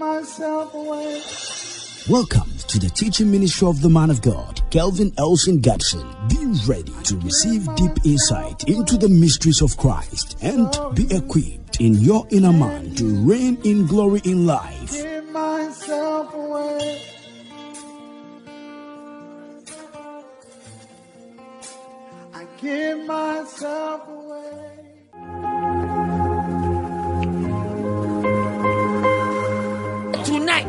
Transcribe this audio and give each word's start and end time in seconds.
myself 0.00 0.72
away. 0.72 1.20
Welcome 2.08 2.50
to 2.68 2.78
the 2.78 2.88
teaching 2.88 3.30
ministry 3.30 3.68
of 3.68 3.82
the 3.82 3.90
man 3.90 4.08
of 4.08 4.22
God, 4.22 4.62
Kelvin 4.70 5.12
Elson 5.18 5.60
Gadson. 5.60 6.02
Be 6.30 6.72
ready 6.72 6.94
to 7.04 7.18
receive 7.18 7.68
deep 7.74 7.92
insight 8.06 8.64
into 8.64 8.96
the 8.96 9.10
mysteries 9.10 9.60
of 9.60 9.76
Christ 9.76 10.38
and 10.40 10.74
be 10.94 11.06
equipped 11.14 11.82
in 11.82 11.96
your 11.96 12.26
inner 12.30 12.52
man 12.52 12.94
to 12.94 13.14
reign 13.28 13.58
in 13.62 13.86
glory 13.86 14.22
in 14.24 14.46
life. 14.46 14.90
Give 14.90 15.30
myself 15.32 16.32
away. 16.32 17.02
I 22.32 22.46
give 22.58 23.06
myself 23.06 24.08
away. 24.08 24.19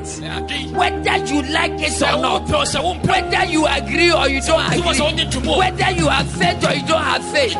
Whether 0.01 1.17
you 1.25 1.41
like 1.51 1.79
it 1.79 2.01
or 2.01 2.17
not, 2.21 2.49
whether 2.49 3.45
you 3.45 3.65
agree 3.67 4.11
or 4.11 4.27
you 4.27 4.41
don't 4.41 4.73
agree, 4.73 5.57
whether 5.57 5.91
you 5.91 6.07
have 6.07 6.27
faith 6.31 6.63
or 6.67 6.73
you 6.73 6.85
don't 6.87 7.03
have 7.03 7.23
faith, 7.31 7.53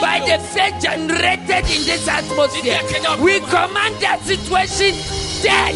by 0.00 0.20
the 0.26 0.38
faith 0.52 0.82
generated 0.82 1.64
in 1.70 1.84
this 1.86 2.06
atmosphere, 2.08 2.80
we 3.22 3.40
command 3.40 3.94
that 4.00 4.20
situation 4.24 4.94
dead. 5.42 5.74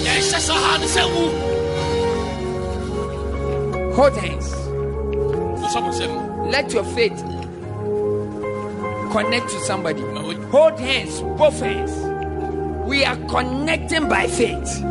Hold 3.95 4.17
hands. 4.17 4.55
Let 6.51 6.73
your 6.73 6.85
faith 6.85 7.19
connect 9.13 9.49
to 9.51 9.61
somebody. 9.61 10.03
Hold 10.51 10.79
hands, 10.79 11.21
both 11.39 11.61
hands. 11.61 11.93
We 12.89 13.05
are 13.05 13.17
connecting 13.29 14.09
by 14.09 14.27
faith. 14.27 14.83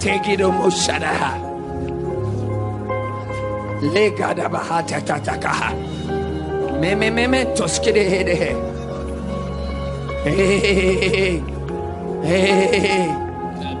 Take 0.00 0.28
it 0.28 0.40
almost 0.40 0.88
shadaha. 0.88 1.32
Legadabahatatakaha. 3.80 5.70
Me 6.80 6.94
me 6.94 7.10
me 7.10 7.26
me 7.26 7.44
toskide. 7.54 8.54
Hey, 10.24 11.42
hey. 12.22 13.08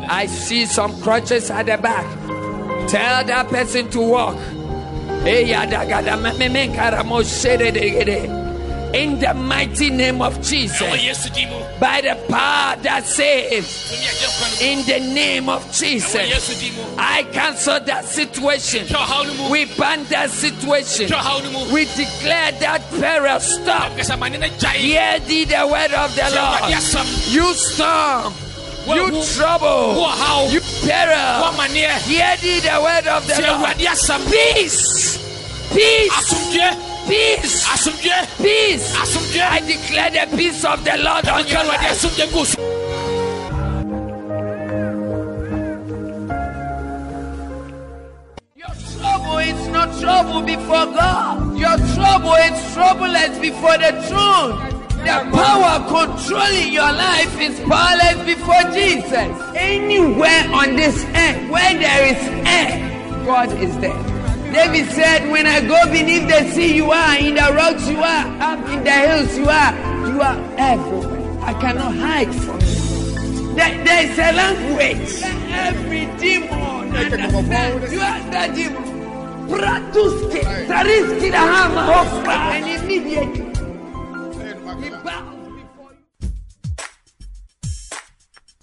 I 0.08 0.26
see 0.26 0.66
some 0.66 1.00
crutches 1.02 1.50
at 1.50 1.66
the 1.66 1.76
back. 1.76 2.06
Tell 2.88 3.24
that 3.24 3.48
person 3.48 3.90
to 3.90 4.00
walk. 4.00 4.36
Hey, 5.22 5.44
yadagada 5.46 6.16
me 6.22 6.32
me 6.38 6.48
me 6.48 6.68
karamo 6.74 7.22
shede 7.22 7.72
de 7.72 7.90
gede. 7.90 8.45
In 8.94 9.18
the 9.18 9.34
mighty 9.34 9.90
name 9.90 10.22
of 10.22 10.40
Jesus 10.40 10.80
by 11.78 12.00
the 12.00 12.14
power 12.30 12.76
that 12.82 13.04
saves. 13.04 13.92
In 14.62 14.84
the 14.86 15.00
name 15.12 15.48
of 15.48 15.70
Jesus, 15.72 16.14
I 16.96 17.24
cancel 17.32 17.80
that 17.80 18.04
situation. 18.06 18.86
We 19.50 19.66
ban 19.76 20.04
that 20.04 20.30
situation. 20.30 21.08
We 21.72 21.84
declare 21.84 22.52
that 22.52 22.80
peril 22.98 23.40
stop. 23.40 23.92
Hear 24.78 25.18
thee 25.20 25.44
the 25.44 25.66
word 25.66 25.92
of 25.92 26.14
the 26.14 26.22
Lord. 26.34 26.70
You 27.28 27.52
storm. 27.54 28.32
You 28.86 29.10
trouble. 29.34 29.94
You 30.52 30.60
peril. 30.86 31.42
Hear 32.06 32.36
thee 32.40 32.60
the 32.60 32.80
word 32.80 33.06
of 33.08 33.26
the 33.26 33.34
Lord. 33.42 33.76
Peace. 34.30 35.18
Peace. 35.74 36.12
Peace. 37.06 37.64
Peace. 38.42 38.94
I 39.38 39.60
declare 39.60 40.10
the 40.10 40.36
peace 40.36 40.64
of 40.64 40.84
the 40.84 40.96
Lord 40.98 41.28
on 41.28 41.46
your 41.46 41.64
life. 41.64 42.02
Your 48.56 48.74
trouble 48.98 49.38
is 49.38 49.68
not 49.68 50.00
trouble 50.00 50.42
before 50.42 50.86
God. 50.86 51.56
Your 51.56 51.76
trouble 51.94 52.34
is 52.34 52.58
troubleless 52.74 53.40
before 53.40 53.78
the 53.78 53.92
throne. 54.08 54.76
The 55.06 55.22
power 55.30 55.78
controlling 55.86 56.72
your 56.72 56.92
life 56.92 57.40
is 57.40 57.60
powerless 57.60 58.24
before 58.26 58.62
Jesus. 58.72 59.30
Anywhere 59.54 60.50
on 60.52 60.74
this 60.74 61.04
earth 61.14 61.50
where 61.50 61.74
there 61.74 62.06
is 62.06 62.18
air, 62.44 63.24
God 63.24 63.52
is 63.62 63.78
there. 63.78 64.15
David 64.56 64.90
said, 64.92 65.30
When 65.30 65.46
I 65.46 65.60
go 65.60 65.78
beneath 65.92 66.26
the 66.28 66.50
sea, 66.50 66.76
you 66.76 66.90
are, 66.90 67.18
in 67.18 67.34
the 67.34 67.52
rocks, 67.52 67.86
you 67.86 67.98
are, 67.98 68.26
up 68.40 68.66
in 68.70 68.82
the 68.84 68.90
hills, 68.90 69.36
you 69.36 69.44
are, 69.44 69.72
you 70.08 70.18
are 70.22 70.38
everywhere. 70.56 71.38
I 71.42 71.52
cannot 71.60 71.94
hide 71.94 72.34
from 72.34 72.58
you. 72.60 73.54
There, 73.54 73.84
there 73.84 74.10
is 74.10 74.18
a 74.18 74.32
language. 74.32 75.20
Every 75.52 76.06
demon 76.18 76.96
understands. 76.96 77.92
You 77.92 78.00
are 78.00 78.20
the 78.32 78.54
demon. 78.54 78.84
Pratuski, 79.50 80.40
Tariski, 80.70 81.30
the 81.30 81.36
hammer, 81.36 81.84
Hofra, 81.92 82.36
and 82.56 82.82
immediately. 82.82 83.52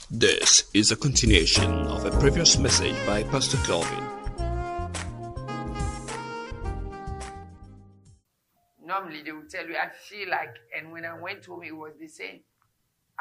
This 0.10 0.64
is 0.74 0.92
a 0.92 0.96
continuation 0.96 1.70
of 1.88 2.06
a 2.06 2.12
previous 2.20 2.58
message 2.58 2.96
by 3.06 3.22
Pastor 3.26 3.58
Kelvin. 3.58 4.13
Normally 8.94 9.24
they 9.24 9.32
will 9.32 9.48
tell 9.50 9.66
you, 9.66 9.76
I 9.76 9.90
feel 9.90 10.30
like, 10.30 10.56
and 10.78 10.92
when 10.92 11.06
I 11.06 11.18
went 11.20 11.46
home, 11.46 11.64
it 11.64 11.76
was 11.76 11.94
the 12.00 12.08
same. 12.08 12.42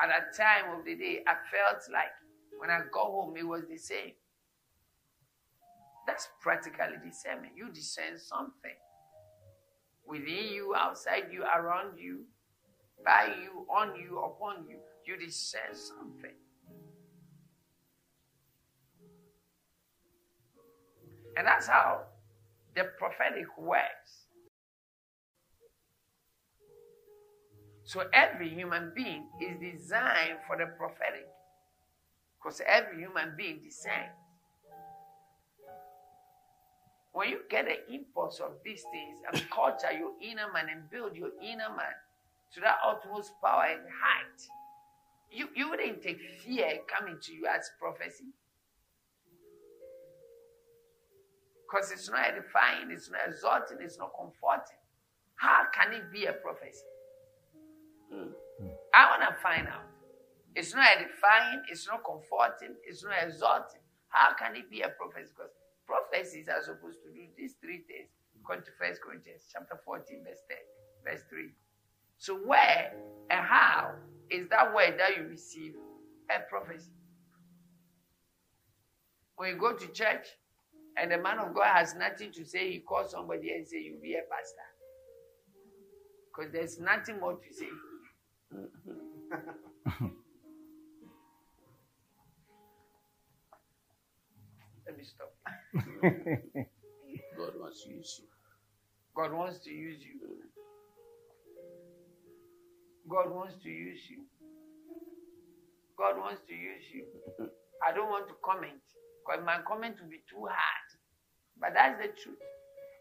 At 0.03 0.09
that 0.09 0.37
time 0.37 0.79
of 0.79 0.85
the 0.85 0.95
day, 0.95 1.21
I 1.27 1.35
felt 1.51 1.83
like 1.93 2.13
when 2.59 2.71
I 2.71 2.81
got 2.93 3.07
home, 3.07 3.35
it 3.37 3.47
was 3.47 3.63
the 3.69 3.79
same. 3.79 4.13
That's 6.07 6.29
practically 6.41 6.99
discernment. 7.05 7.53
You 7.57 7.71
discern 7.73 8.19
something 8.19 8.77
within 10.07 10.53
you, 10.53 10.75
outside 10.77 11.25
you, 11.31 11.43
around 11.43 11.99
you, 11.99 12.25
by 13.05 13.35
you, 13.43 13.67
on 13.71 13.97
you, 13.97 14.19
upon 14.19 14.67
you. 14.69 14.79
You 15.07 15.17
discern 15.17 15.75
something. 15.75 16.37
And 21.37 21.47
that's 21.47 21.67
how 21.67 22.03
the 22.75 22.85
prophetic 22.99 23.47
works. 23.57 24.22
So 27.85 28.05
every 28.13 28.49
human 28.49 28.93
being 28.95 29.27
is 29.41 29.59
designed 29.59 30.39
for 30.47 30.57
the 30.57 30.67
prophetic. 30.67 31.27
Because 32.39 32.61
every 32.67 32.99
human 32.99 33.35
being 33.37 33.61
discerns. 33.63 34.17
When 37.13 37.29
you 37.29 37.41
get 37.51 37.67
the 37.67 37.93
impulse 37.93 38.41
of 38.41 38.53
these 38.65 38.83
things 38.91 39.19
and 39.31 39.51
culture 39.51 39.93
your 39.93 40.13
inner 40.23 40.51
man 40.53 40.69
and 40.71 40.91
build 40.91 41.15
your 41.15 41.31
inner 41.43 41.69
man 41.69 41.95
to 42.55 42.61
that 42.61 42.79
utmost 42.87 43.33
power 43.43 43.65
and 43.71 43.81
height, 43.81 44.41
you, 45.31 45.49
you 45.55 45.69
wouldn't 45.69 46.03
take 46.03 46.21
fear 46.45 46.79
coming 46.89 47.19
to 47.23 47.33
you 47.33 47.47
as 47.47 47.71
prophecy. 47.79 48.33
Because 51.67 51.91
it's 51.91 52.11
not 52.11 52.21
edifying, 52.27 52.91
it's 52.91 53.11
not 53.11 53.21
exalting, 53.27 53.79
it's 53.81 53.99
not 53.99 54.13
comforting. 54.19 54.77
How 55.37 55.65
can 55.73 55.93
it 55.93 56.13
be 56.13 56.27
a 56.27 56.33
prophecy? 56.33 56.85
Mm. 58.13 58.33
I 58.95 59.11
want 59.11 59.23
to 59.29 59.43
find 59.43 59.67
out. 59.69 59.89
It's 60.55 60.75
not 60.75 60.87
edifying, 60.97 61.63
it's 61.71 61.89
not 61.89 62.05
comforting, 62.05 62.77
it's 62.87 63.03
not 63.03 63.15
exalting. 63.23 63.81
How 64.09 64.35
can 64.35 64.55
it 64.55 64.71
be 64.71 64.83
a 64.83 64.91
prophecy? 64.91 65.33
Because 65.35 65.53
prophecies 65.87 66.49
are 66.49 66.61
supposed 66.63 67.01
to 67.05 67.09
do 67.11 67.25
these 67.37 67.55
three 67.61 67.81
things. 67.89 68.09
According 68.41 68.65
to 68.65 68.71
First 68.79 69.01
Corinthians 69.01 69.49
chapter 69.51 69.81
14, 69.85 70.25
verse 70.25 70.43
10, 70.49 70.59
verse 71.13 71.23
3. 71.31 71.49
So 72.19 72.37
where 72.37 72.93
and 73.31 73.41
how 73.41 73.95
is 74.31 74.49
that 74.49 74.75
word 74.75 74.97
that 74.99 75.17
you 75.17 75.25
receive 75.25 75.73
a 76.31 76.41
prophecy? 76.51 76.91
When 79.37 79.51
you 79.51 79.57
go 79.57 79.73
to 79.73 79.87
church 79.89 80.27
and 81.01 81.11
the 81.11 81.19
man 81.19 81.39
of 81.39 81.55
God 81.55 81.73
has 81.73 81.95
nothing 81.95 82.31
to 82.33 82.45
say, 82.45 82.73
he 82.73 82.79
calls 82.81 83.13
somebody 83.13 83.53
and 83.53 83.67
say, 83.67 83.79
you 83.79 83.97
be 84.03 84.15
a 84.15 84.23
pastor. 84.29 84.69
Because 86.29 86.53
there's 86.53 86.79
nothing 86.79 87.21
more 87.21 87.35
to 87.35 87.55
say. 87.55 87.69
Let 94.87 94.97
me 94.97 95.05
stop. 95.05 95.33
God 97.39 97.55
wants 97.59 97.85
to 97.85 97.91
use 97.91 98.21
you. 98.21 98.27
God 99.17 99.33
wants 99.33 99.59
to 99.65 99.71
use 99.71 100.03
you. 100.03 100.21
God 103.11 103.31
wants 103.31 103.55
to 103.63 103.69
use 103.69 104.01
you. 104.11 104.25
God 105.99 106.19
wants 106.19 106.43
to 106.49 106.55
use 106.55 106.85
you. 106.93 107.05
I 107.87 107.93
don't 107.95 108.11
want 108.11 108.29
to 108.29 108.35
comment 108.45 108.81
because 109.25 109.45
my 109.45 109.59
comment 109.67 109.97
will 110.01 110.11
be 110.11 110.23
too 110.29 110.47
hard. 110.47 110.89
But 111.61 111.71
that's 111.75 112.01
the 112.01 112.09
truth. 112.09 112.39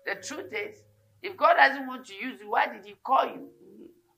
The 0.06 0.16
truth 0.16 0.54
is, 0.54 0.84
if 1.24 1.38
God 1.38 1.56
doesn't 1.58 1.88
want 1.88 2.06
to 2.08 2.16
use 2.16 2.40
you, 2.42 2.50
why 2.52 2.68
did 2.68 2.86
He 2.86 2.96
call 3.06 3.26
you? 3.26 3.50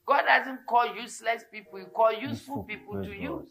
God 0.05 0.23
doesn't 0.27 0.65
call 0.67 0.95
useless 0.95 1.43
people, 1.51 1.79
He 1.79 1.85
calls 1.85 2.15
useful 2.21 2.63
people 2.63 3.01
to 3.03 3.09
use. 3.09 3.49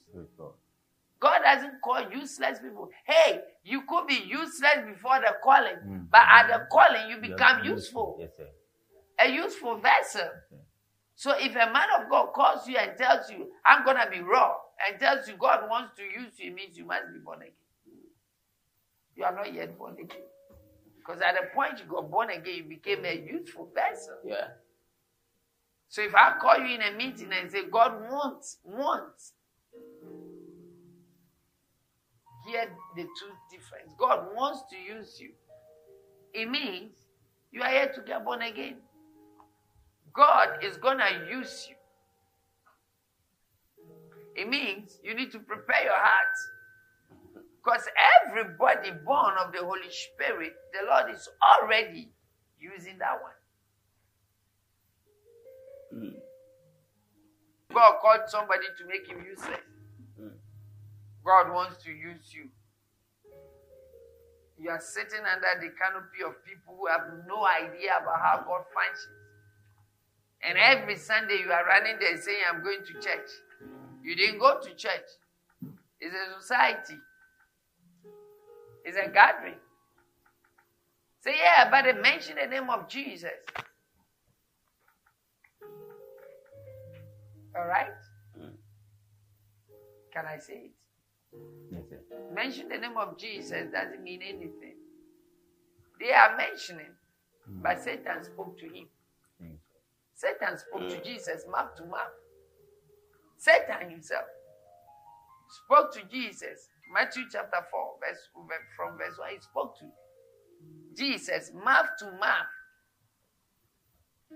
God 1.20 1.40
doesn't 1.44 1.80
call 1.80 2.10
useless 2.10 2.58
people. 2.58 2.90
Hey, 3.06 3.40
you 3.62 3.82
could 3.88 4.06
be 4.08 4.22
useless 4.26 4.84
before 4.86 5.20
the 5.20 5.34
calling, 5.42 6.08
but 6.10 6.22
at 6.28 6.48
the 6.48 6.66
calling, 6.70 7.10
you 7.10 7.16
become 7.18 7.64
useful. 7.64 8.16
Yes, 8.20 8.30
sir. 8.36 8.48
A 9.20 9.30
useful 9.30 9.76
vessel. 9.78 10.28
So 11.14 11.32
if 11.38 11.52
a 11.52 11.72
man 11.72 11.88
of 12.00 12.10
God 12.10 12.32
calls 12.34 12.66
you 12.66 12.76
and 12.76 12.98
tells 12.98 13.30
you, 13.30 13.46
I'm 13.64 13.84
going 13.84 13.98
to 13.98 14.10
be 14.10 14.20
raw, 14.20 14.56
and 14.84 14.98
tells 14.98 15.28
you 15.28 15.36
God 15.36 15.68
wants 15.70 15.94
to 15.96 16.02
use 16.02 16.38
you, 16.38 16.50
it 16.50 16.54
means 16.54 16.76
you 16.76 16.84
must 16.84 17.12
be 17.12 17.20
born 17.20 17.42
again. 17.42 17.52
You 19.14 19.24
are 19.24 19.34
not 19.34 19.52
yet 19.54 19.78
born 19.78 19.92
again. 19.92 20.22
Because 20.98 21.20
at 21.20 21.34
the 21.34 21.48
point 21.54 21.78
you 21.78 21.84
got 21.84 22.10
born 22.10 22.30
again, 22.30 22.56
you 22.56 22.64
became 22.64 23.04
a 23.04 23.14
useful 23.14 23.68
vessel. 23.74 24.18
Yeah. 24.24 24.48
So 25.92 26.00
if 26.00 26.14
I 26.14 26.38
call 26.40 26.56
you 26.56 26.74
in 26.74 26.80
a 26.80 26.96
meeting 26.96 27.28
and 27.38 27.52
say, 27.52 27.68
God 27.70 27.92
wants, 28.10 28.56
wants, 28.64 29.34
hear 32.46 32.64
the 32.96 33.02
two 33.02 33.32
difference. 33.50 33.92
God 33.98 34.28
wants 34.34 34.62
to 34.70 34.76
use 34.78 35.20
you. 35.20 35.32
It 36.32 36.48
means 36.50 36.92
you 37.50 37.60
are 37.60 37.68
here 37.68 37.92
to 37.94 38.00
get 38.06 38.24
born 38.24 38.40
again. 38.40 38.76
God 40.14 40.64
is 40.64 40.78
going 40.78 40.96
to 40.96 41.26
use 41.30 41.68
you. 41.68 41.76
It 44.34 44.48
means 44.48 44.98
you 45.04 45.14
need 45.14 45.30
to 45.32 45.40
prepare 45.40 45.84
your 45.84 45.92
heart. 45.94 47.44
Because 47.62 47.86
everybody 48.26 48.92
born 49.04 49.34
of 49.44 49.52
the 49.52 49.58
Holy 49.58 49.90
Spirit, 49.90 50.54
the 50.72 50.88
Lord 50.88 51.14
is 51.14 51.28
already 51.60 52.08
using 52.58 52.96
that 52.96 53.20
one. 53.20 53.32
Hmm. 55.92 56.16
God 57.72 57.98
called 58.00 58.28
somebody 58.28 58.66
to 58.78 58.86
make 58.86 59.06
him 59.06 59.24
useless. 59.24 59.60
Hmm. 60.18 60.36
God 61.24 61.52
wants 61.52 61.82
to 61.84 61.90
use 61.90 62.32
you. 62.32 62.48
You 64.58 64.70
are 64.70 64.80
sitting 64.80 65.20
under 65.26 65.60
the 65.60 65.74
canopy 65.74 66.22
of 66.24 66.44
people 66.44 66.76
who 66.78 66.86
have 66.86 67.02
no 67.26 67.44
idea 67.44 67.98
about 68.00 68.20
how 68.20 68.44
God 68.46 68.64
functions. 68.72 69.08
And 70.42 70.58
every 70.58 70.96
Sunday 70.96 71.40
you 71.44 71.50
are 71.50 71.64
running 71.64 71.96
there 72.00 72.20
saying, 72.20 72.42
I'm 72.48 72.62
going 72.62 72.84
to 72.86 72.92
church. 72.94 73.30
You 74.02 74.16
didn't 74.16 74.38
go 74.38 74.60
to 74.60 74.74
church. 74.74 75.08
It's 76.00 76.14
a 76.14 76.40
society. 76.40 76.98
It's 78.84 78.96
a 78.96 79.08
gathering. 79.08 79.54
Say, 81.20 81.34
yeah, 81.38 81.70
but 81.70 81.84
they 81.84 82.00
mention 82.00 82.36
the 82.40 82.48
name 82.48 82.68
of 82.68 82.88
Jesus. 82.88 83.30
All 87.56 87.66
right? 87.66 87.92
Can 90.12 90.26
I 90.26 90.38
say 90.38 90.54
it? 90.54 90.72
Yes, 91.70 91.82
sir. 91.88 92.00
Mention 92.34 92.68
the 92.68 92.78
name 92.78 92.96
of 92.98 93.18
Jesus 93.18 93.72
doesn't 93.72 94.02
mean 94.02 94.20
anything. 94.22 94.76
They 95.98 96.12
are 96.12 96.36
mentioning, 96.36 96.92
but 97.62 97.82
Satan 97.82 98.22
spoke 98.24 98.58
to 98.58 98.66
him. 98.66 98.88
Mm. 99.42 99.56
Satan 100.14 100.58
spoke 100.58 100.88
to 100.88 101.02
Jesus 101.02 101.44
mouth 101.50 101.74
to 101.76 101.84
mouth. 101.84 102.12
Satan 103.38 103.90
himself 103.90 104.24
spoke 105.64 105.92
to 105.94 106.02
Jesus. 106.10 106.68
Matthew 106.92 107.24
chapter 107.30 107.64
4, 107.70 107.94
verse, 108.00 108.28
from 108.76 108.98
verse 108.98 109.18
1, 109.18 109.28
he 109.30 109.40
spoke 109.40 109.78
to 109.78 109.86
Jesus 110.96 111.52
mouth 111.54 111.88
to 112.00 112.06
mouth. 112.20 112.52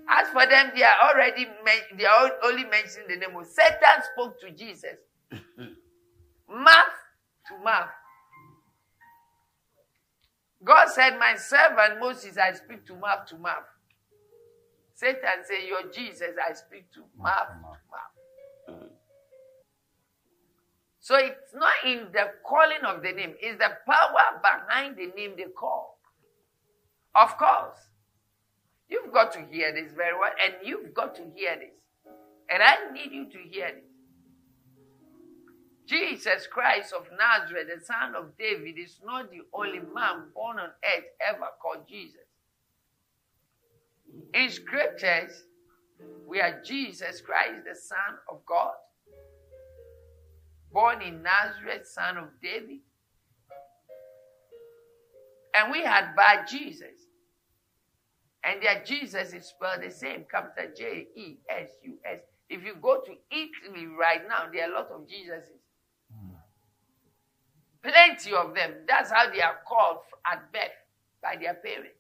As 0.09 0.29
for 0.29 0.47
them, 0.47 0.73
they 0.75 0.83
are 0.83 1.11
already 1.11 1.47
men- 1.65 1.99
they 1.99 2.05
are 2.05 2.33
only 2.45 2.65
mentioning 2.65 3.09
the 3.09 3.17
name 3.17 3.37
of 3.37 3.47
Satan 3.47 4.03
spoke 4.13 4.41
to 4.41 4.51
Jesus. 4.51 4.97
mouth 6.49 6.97
to 7.49 7.59
mouth. 7.65 7.91
God 10.65 10.89
said, 10.89 11.19
My 11.19 11.37
servant 11.37 12.01
Moses, 12.01 12.39
I 12.39 12.53
speak 12.53 12.87
to 12.87 12.95
mouth 12.97 13.27
to 13.29 13.37
mouth. 13.39 13.65
Satan 14.95 15.45
said, 15.45 15.69
Your 15.69 15.91
Jesus, 15.93 16.35
I 16.49 16.53
speak 16.55 16.91
to 16.93 17.01
mouth 17.19 17.49
to 17.49 17.61
mouth. 17.63 18.81
Mm. 18.81 18.89
So 21.01 21.17
it's 21.17 21.55
not 21.55 21.73
in 21.85 22.09
the 22.13 22.33
calling 22.45 22.85
of 22.85 23.03
the 23.03 23.13
name, 23.13 23.35
it's 23.41 23.59
the 23.59 23.71
power 23.87 24.41
behind 24.43 24.97
the 24.97 25.07
name 25.17 25.35
they 25.37 25.45
call. 25.57 25.99
Of 27.15 27.37
course. 27.39 27.79
You've 28.89 29.13
got 29.13 29.33
to 29.33 29.45
hear 29.51 29.73
this 29.73 29.93
very 29.93 30.17
well, 30.19 30.31
and 30.43 30.55
you've 30.65 30.95
got 30.95 31.15
to 31.17 31.23
hear 31.35 31.57
this. 31.57 32.13
And 32.49 32.63
I 32.63 32.93
need 32.93 33.13
you 33.13 33.27
to 33.31 33.39
hear 33.51 33.73
this. 33.73 33.83
Jesus 35.87 36.47
Christ 36.49 36.93
of 36.93 37.07
Nazareth, 37.17 37.69
the 37.73 37.85
son 37.85 38.15
of 38.17 38.37
David, 38.37 38.77
is 38.79 39.01
not 39.05 39.31
the 39.31 39.43
only 39.53 39.79
man 39.79 40.31
born 40.35 40.59
on 40.59 40.71
earth 40.85 41.05
ever 41.27 41.47
called 41.63 41.87
Jesus. 41.89 42.27
In 44.35 44.51
scriptures, 44.51 45.45
we 46.27 46.41
are 46.41 46.61
Jesus 46.65 47.21
Christ, 47.21 47.65
the 47.69 47.75
Son 47.75 48.19
of 48.31 48.45
God, 48.45 48.75
born 50.73 51.03
in 51.03 51.23
Nazareth, 51.23 51.87
son 51.87 52.17
of 52.19 52.29
David. 52.43 52.81
And 55.55 55.73
we 55.73 55.83
had 55.83 56.15
Bar 56.15 56.45
Jesus. 56.49 57.06
And 58.47 58.63
their 58.63 58.83
Jesus 58.85 59.33
is 59.33 59.47
spelled 59.47 59.83
the 59.83 59.91
same, 59.91 60.25
capital 60.31 60.71
J 60.77 61.09
E 61.17 61.39
S 61.51 61.69
U 61.83 61.99
S. 62.05 62.21
If 62.49 62.65
you 62.65 62.77
go 62.81 63.01
to 63.01 63.13
Italy 63.31 63.87
right 63.87 64.23
now, 64.29 64.47
there 64.53 64.69
are 64.69 64.73
a 64.73 64.75
lot 64.75 64.89
of 64.93 65.01
Jesuses. 65.03 65.65
Hmm. 66.13 66.37
Plenty 67.83 68.33
of 68.35 68.55
them. 68.55 68.73
That's 68.87 69.11
how 69.11 69.29
they 69.31 69.41
are 69.41 69.59
called 69.67 69.99
at 70.31 70.53
birth 70.53 70.79
by 71.21 71.35
their 71.41 71.55
parents. 71.55 71.99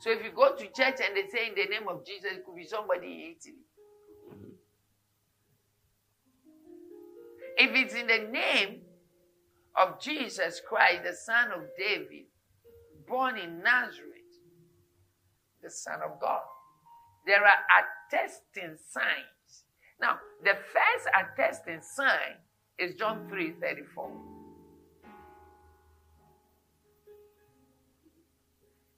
So 0.00 0.10
if 0.10 0.24
you 0.24 0.32
go 0.32 0.56
to 0.56 0.64
church 0.64 0.98
and 1.04 1.14
they 1.14 1.28
say 1.28 1.48
in 1.48 1.54
the 1.54 1.66
name 1.66 1.86
of 1.88 2.04
Jesus, 2.04 2.32
it 2.32 2.44
could 2.44 2.56
be 2.56 2.64
somebody 2.64 3.06
in 3.06 3.36
Italy. 3.36 3.64
If 7.56 7.70
it's 7.74 7.94
in 7.94 8.06
the 8.06 8.32
name 8.32 8.80
of 9.76 10.00
Jesus 10.00 10.60
Christ, 10.66 11.04
the 11.04 11.14
Son 11.14 11.52
of 11.52 11.62
David, 11.78 12.24
born 13.06 13.36
in 13.36 13.62
Nazareth, 13.62 14.19
the 15.62 15.70
Son 15.70 16.00
of 16.04 16.20
God, 16.20 16.42
there 17.26 17.44
are 17.44 17.58
attesting 17.80 18.76
signs. 18.90 19.64
Now, 20.00 20.18
the 20.42 20.54
first 20.54 21.08
attesting 21.14 21.80
sign 21.82 22.38
is 22.78 22.94
John 22.94 23.26
3 23.28 23.52
34. 23.60 24.10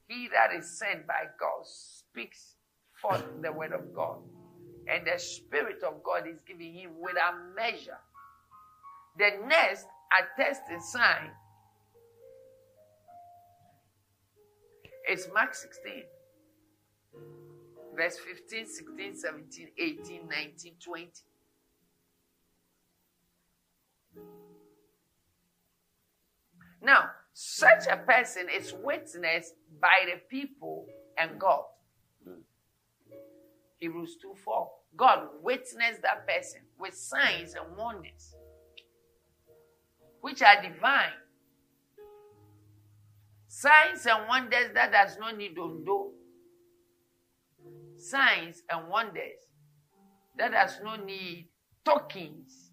He 0.07 0.29
that 0.33 0.55
is 0.55 0.77
sent 0.77 1.07
by 1.07 1.25
God 1.39 1.65
speaks 1.65 2.55
forth 3.01 3.23
the 3.41 3.51
word 3.51 3.73
of 3.73 3.93
God, 3.93 4.17
and 4.87 5.05
the 5.05 5.19
Spirit 5.19 5.83
of 5.83 6.03
God 6.03 6.27
is 6.27 6.39
giving 6.47 6.73
him 6.73 6.91
without 7.01 7.35
measure. 7.55 7.97
The 9.17 9.31
next 9.47 9.85
attesting 10.13 10.81
sign 10.81 11.31
is 15.11 15.27
Mark 15.33 15.53
16, 15.55 16.03
verse 17.95 18.17
15, 18.17 18.65
16, 18.65 19.15
17, 19.15 19.67
18, 19.77 20.27
19, 20.27 20.73
20. 20.83 21.07
Now, 26.81 27.09
such 27.33 27.87
a 27.89 27.97
person 27.97 28.47
is 28.53 28.73
witnessed 28.83 29.55
by 29.81 30.05
the 30.05 30.19
people 30.29 30.85
and 31.17 31.39
God. 31.39 31.63
Hebrews 33.79 34.17
2 34.21 34.35
4. 34.43 34.69
God 34.95 35.27
witnessed 35.41 36.01
that 36.03 36.27
person 36.27 36.61
with 36.77 36.93
signs 36.93 37.55
and 37.55 37.75
wonders, 37.75 38.35
which 40.21 40.41
are 40.41 40.61
divine. 40.61 41.11
Signs 43.47 44.05
and 44.05 44.27
wonders 44.27 44.71
that 44.73 44.91
does 44.91 45.17
not 45.19 45.37
need 45.37 45.57
undo. 45.57 46.11
Signs 48.03 48.63
and 48.69 48.89
wonders 48.89 49.39
that 50.37 50.51
does 50.51 50.79
not 50.83 51.05
need 51.05 51.47
tokens 51.85 52.71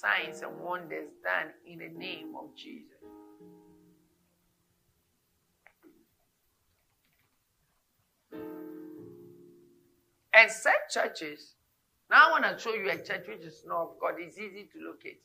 signs 0.00 0.40
and 0.42 0.58
wonders 0.60 1.10
done 1.22 1.52
in 1.66 1.78
the 1.78 1.88
name 1.88 2.34
of 2.36 2.56
Jesus. 2.56 2.86
And 10.32 10.50
such 10.50 10.72
churches, 10.90 11.54
now 12.10 12.28
I 12.28 12.30
want 12.30 12.44
to 12.44 12.62
show 12.62 12.72
you 12.74 12.88
a 12.88 12.96
church 12.96 13.26
which 13.28 13.44
is 13.44 13.64
not 13.66 13.82
of 13.82 14.00
God. 14.00 14.14
It's 14.18 14.38
easy 14.38 14.68
to 14.72 14.88
locate. 14.88 15.20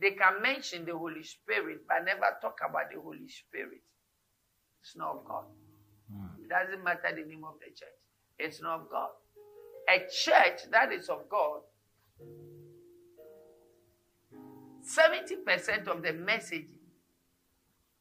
They 0.00 0.12
can 0.12 0.42
mention 0.42 0.84
the 0.84 0.96
Holy 0.96 1.22
Spirit, 1.22 1.82
but 1.86 2.04
never 2.04 2.36
talk 2.40 2.58
about 2.68 2.90
the 2.92 3.00
Holy 3.00 3.28
Spirit. 3.28 3.82
It's 4.82 4.96
not 4.96 5.16
of 5.16 5.24
God. 5.24 5.44
Doesn't 6.52 6.84
matter 6.84 7.08
the 7.14 7.24
name 7.28 7.44
of 7.44 7.54
the 7.60 7.70
church. 7.70 7.88
It's 8.38 8.60
not 8.60 8.90
God. 8.90 9.10
A 9.88 10.00
church 10.00 10.70
that 10.70 10.92
is 10.92 11.08
of 11.08 11.28
God 11.28 11.62
70% 14.84 15.86
of 15.86 16.02
the 16.02 16.12
message 16.12 16.68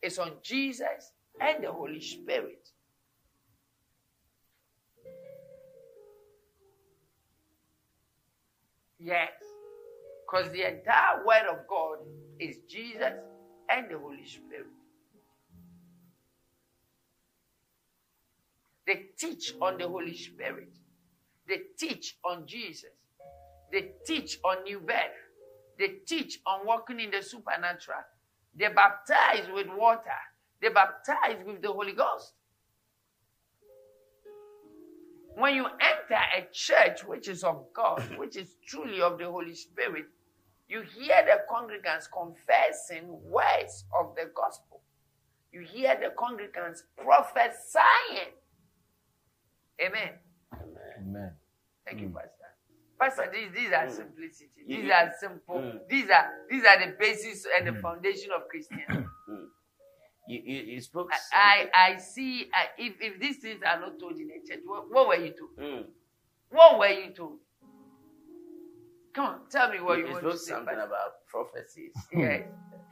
is 0.01 0.17
on 0.17 0.33
Jesus 0.41 1.11
and 1.39 1.63
the 1.63 1.71
Holy 1.71 2.01
Spirit. 2.01 2.69
Yes. 8.99 9.31
Because 10.25 10.51
the 10.51 10.67
entire 10.67 11.25
Word 11.25 11.47
of 11.51 11.67
God 11.67 11.99
is 12.39 12.57
Jesus 12.67 13.13
and 13.69 13.89
the 13.89 13.97
Holy 13.99 14.25
Spirit. 14.25 14.67
They 18.91 19.05
teach 19.17 19.53
on 19.61 19.77
the 19.77 19.87
Holy 19.87 20.17
Spirit. 20.17 20.67
They 21.47 21.59
teach 21.79 22.17
on 22.25 22.45
Jesus. 22.45 22.89
They 23.71 23.91
teach 24.05 24.37
on 24.43 24.63
new 24.63 24.81
birth. 24.81 25.15
They 25.79 25.99
teach 26.05 26.39
on 26.45 26.65
walking 26.65 26.99
in 26.99 27.09
the 27.11 27.23
supernatural. 27.23 28.01
They 28.53 28.67
baptize 28.67 29.49
with 29.53 29.67
water. 29.77 30.19
They 30.61 30.67
baptize 30.67 31.37
with 31.45 31.61
the 31.61 31.71
Holy 31.71 31.93
Ghost. 31.93 32.33
When 35.35 35.55
you 35.55 35.67
enter 35.67 36.21
a 36.37 36.45
church 36.51 37.05
which 37.05 37.29
is 37.29 37.45
of 37.45 37.67
God, 37.73 38.03
which 38.17 38.35
is 38.35 38.55
truly 38.67 39.01
of 39.01 39.17
the 39.17 39.31
Holy 39.31 39.55
Spirit, 39.55 40.07
you 40.67 40.81
hear 40.81 41.15
the 41.25 41.43
congregants 41.49 42.07
confessing 42.11 43.07
words 43.07 43.85
of 43.97 44.15
the 44.17 44.29
gospel. 44.35 44.81
You 45.53 45.61
hear 45.61 45.95
the 45.95 46.13
congregants 46.13 46.79
prophesying. 46.97 48.33
Amen. 49.81 50.09
Amen. 50.99 51.31
Thank 51.85 52.01
you, 52.01 52.09
Pastor. 52.09 52.29
Pastor, 52.99 53.31
these, 53.33 53.49
these 53.55 53.71
are 53.73 53.89
simplicity. 53.89 54.61
These 54.67 54.85
You- 54.85 54.91
are 54.93 55.11
simple. 55.19 55.55
Mm. 55.55 55.79
These 55.89 56.09
are 56.09 56.29
these 56.49 56.63
are 56.65 56.85
the 56.85 56.95
basis 56.99 57.47
and 57.57 57.67
the 57.67 57.81
foundation 57.81 58.29
of 58.35 58.47
Christianity. 58.47 59.05
You, 60.27 60.39
you, 60.45 60.61
you 60.75 60.81
spoke. 60.81 61.09
I, 61.33 61.67
I 61.73 61.93
I 61.93 61.97
see. 61.97 62.47
I, 62.53 62.67
if 62.77 62.93
if 63.01 63.19
these 63.19 63.37
things 63.39 63.61
are 63.65 63.79
not 63.79 63.99
told 63.99 64.13
in 64.19 64.29
a 64.29 64.47
church, 64.47 64.61
what, 64.65 64.89
what 64.91 65.07
were 65.07 65.15
you 65.15 65.33
told? 65.33 65.57
Mm. 65.57 65.85
What 66.51 66.77
were 66.79 66.87
you 66.89 67.11
told? 67.11 67.39
Come 69.13 69.25
on, 69.25 69.39
tell 69.49 69.69
me 69.71 69.81
what 69.81 69.97
you, 69.97 70.03
you, 70.03 70.07
you 70.09 70.13
want 70.13 70.31
to 70.31 70.37
say. 70.37 70.51
something 70.51 70.67
Pastor. 70.75 70.83
about 70.87 71.27
prophecies 71.27 71.91
Yes. 72.13 72.43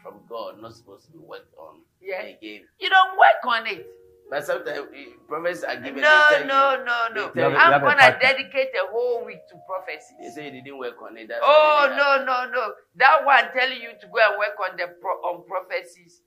from 0.04 0.16
God, 0.28 0.60
not 0.62 0.74
supposed 0.74 1.06
to 1.06 1.12
be 1.14 1.20
worked 1.20 1.54
on. 1.58 1.82
Yeah. 2.02 2.24
Again. 2.24 2.64
You 2.80 2.90
don't 2.90 3.12
work 3.18 3.46
on 3.48 3.68
it. 3.68 3.88
But 4.30 4.46
sometimes 4.46 4.88
prophets 5.28 5.64
are 5.64 5.76
given. 5.78 6.02
No, 6.02 6.28
they 6.30 6.46
no, 6.46 6.84
no, 6.86 7.08
no. 7.16 7.22
you- 7.34 7.50
You 7.50 7.58
I'm 7.58 7.82
gonna 7.82 7.96
pattern. 7.98 8.20
dedicate 8.20 8.70
a 8.76 8.88
whole 8.92 9.26
week 9.26 9.40
to 9.50 9.56
They 9.56 9.62
prophecies. 9.68 10.36
say 10.36 10.46
you 10.52 10.62
didn't 10.62 10.78
work 10.78 11.02
on 11.02 11.18
it. 11.18 11.28
That's 11.28 11.40
Oh 11.44 11.88
no, 11.98 12.24
no, 12.26 12.50
no. 12.52 12.74
That 12.96 13.26
one 13.26 13.52
telling 13.54 13.82
you 13.82 13.90
to 14.00 14.08
go 14.08 14.20
and 14.22 14.38
work 14.38 14.56
on 14.70 14.78
the 14.78 14.88
pro- 15.02 15.22
on 15.24 15.46
prophecies 15.48 16.22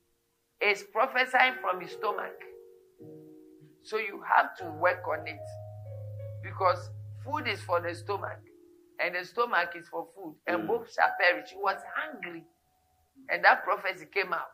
is 0.60 0.82
prophesying 0.92 1.54
from 1.60 1.80
his 1.80 1.92
stomach. 1.92 2.34
So 3.84 3.98
you 3.98 4.22
have 4.22 4.56
to 4.58 4.64
work 4.80 5.02
on 5.08 5.26
it 5.26 5.40
because 6.42 6.90
food 7.24 7.46
is 7.48 7.60
for 7.62 7.80
the 7.80 7.94
stomach 7.94 8.38
and 9.00 9.14
the 9.14 9.24
stomach 9.24 9.74
is 9.76 9.88
for 9.88 10.08
food, 10.14 10.36
and 10.46 10.62
Mm. 10.62 10.66
both 10.68 10.92
shall 10.92 11.10
perish. 11.20 11.50
He 11.50 11.56
was 11.56 11.80
hungry, 11.96 12.44
and 13.28 13.44
that 13.44 13.64
prophecy 13.64 14.06
came 14.06 14.32
out. 14.32 14.50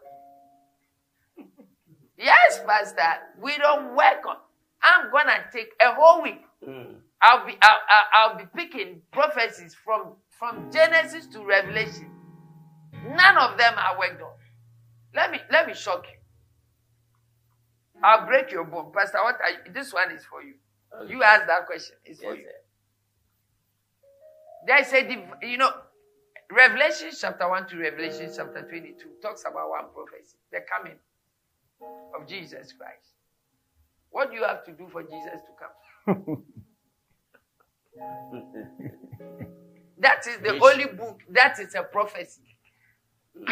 Yes, 2.18 2.60
Pastor, 2.66 3.20
we 3.40 3.56
don't 3.58 3.96
work 3.96 4.26
on. 4.28 4.37
I'm 4.82 5.10
gonna 5.12 5.44
take 5.52 5.70
a 5.80 5.94
whole 5.94 6.22
week. 6.22 6.42
Mm. 6.66 6.96
I'll 7.22 7.46
be 7.46 7.56
I'll, 7.62 7.78
I'll, 7.90 8.30
I'll 8.30 8.38
be 8.38 8.44
picking 8.56 9.02
prophecies 9.12 9.75
from 9.84 10.14
from 10.38 10.70
Genesis 10.72 11.26
to 11.28 11.44
Revelation. 11.44 12.10
None 12.92 13.38
of 13.38 13.58
them 13.58 13.75
are 13.76 13.98
worked 13.98 14.22
on. 14.22 14.32
Let 15.14 15.30
me 15.32 15.38
let 15.50 15.66
me 15.66 15.75
shock 15.75 16.04
you. 16.06 16.18
I'll 18.04 18.26
break 18.26 18.52
your 18.52 18.64
bone, 18.64 18.92
Pastor. 18.96 19.18
What 19.22 19.37
are 19.42 19.50
you? 19.50 19.72
This 19.72 19.92
one 19.92 20.12
is 20.12 20.25
for 20.25 20.42
you. 20.42 20.54
Okay. 21.02 21.12
You 21.12 21.22
asked 21.22 21.46
that 21.48 21.66
question. 21.66 21.96
It's 22.04 22.20
for 22.20 22.34
Yes, 22.34 22.38
you. 22.38 22.44
sir. 22.44 22.50
There's 24.66 24.92
a 24.92 25.08
div- 25.08 25.50
you 25.50 25.56
know 25.58 25.70
Revelation 26.50 27.10
chapter 27.18 27.48
one 27.48 27.66
to 27.68 27.76
Revelation 27.78 28.30
chapter 28.34 28.62
twenty-two 28.62 29.08
talks 29.22 29.42
about 29.42 29.70
one 29.70 29.87
prophecy, 29.94 30.37
the 30.52 30.60
coming 30.72 30.96
of 32.18 32.26
Jesus 32.26 32.73
Christ. 32.73 33.14
What 34.11 34.30
do 34.30 34.37
you 34.37 34.44
have 34.44 34.64
to 34.64 34.73
do 34.73 34.88
for 34.90 35.02
Jesus 35.02 35.40
to 35.47 35.52
come? 35.58 36.44
That 40.00 40.25
is 40.26 40.38
the 40.38 40.58
only 40.64 40.87
book 40.87 41.20
that 41.30 41.58
is 41.58 41.75
a 41.75 41.82
prophecy. 41.82 42.56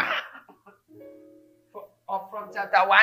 For- 1.73 1.88
from 2.30 2.50
chapter 2.54 2.88
1 2.88 2.99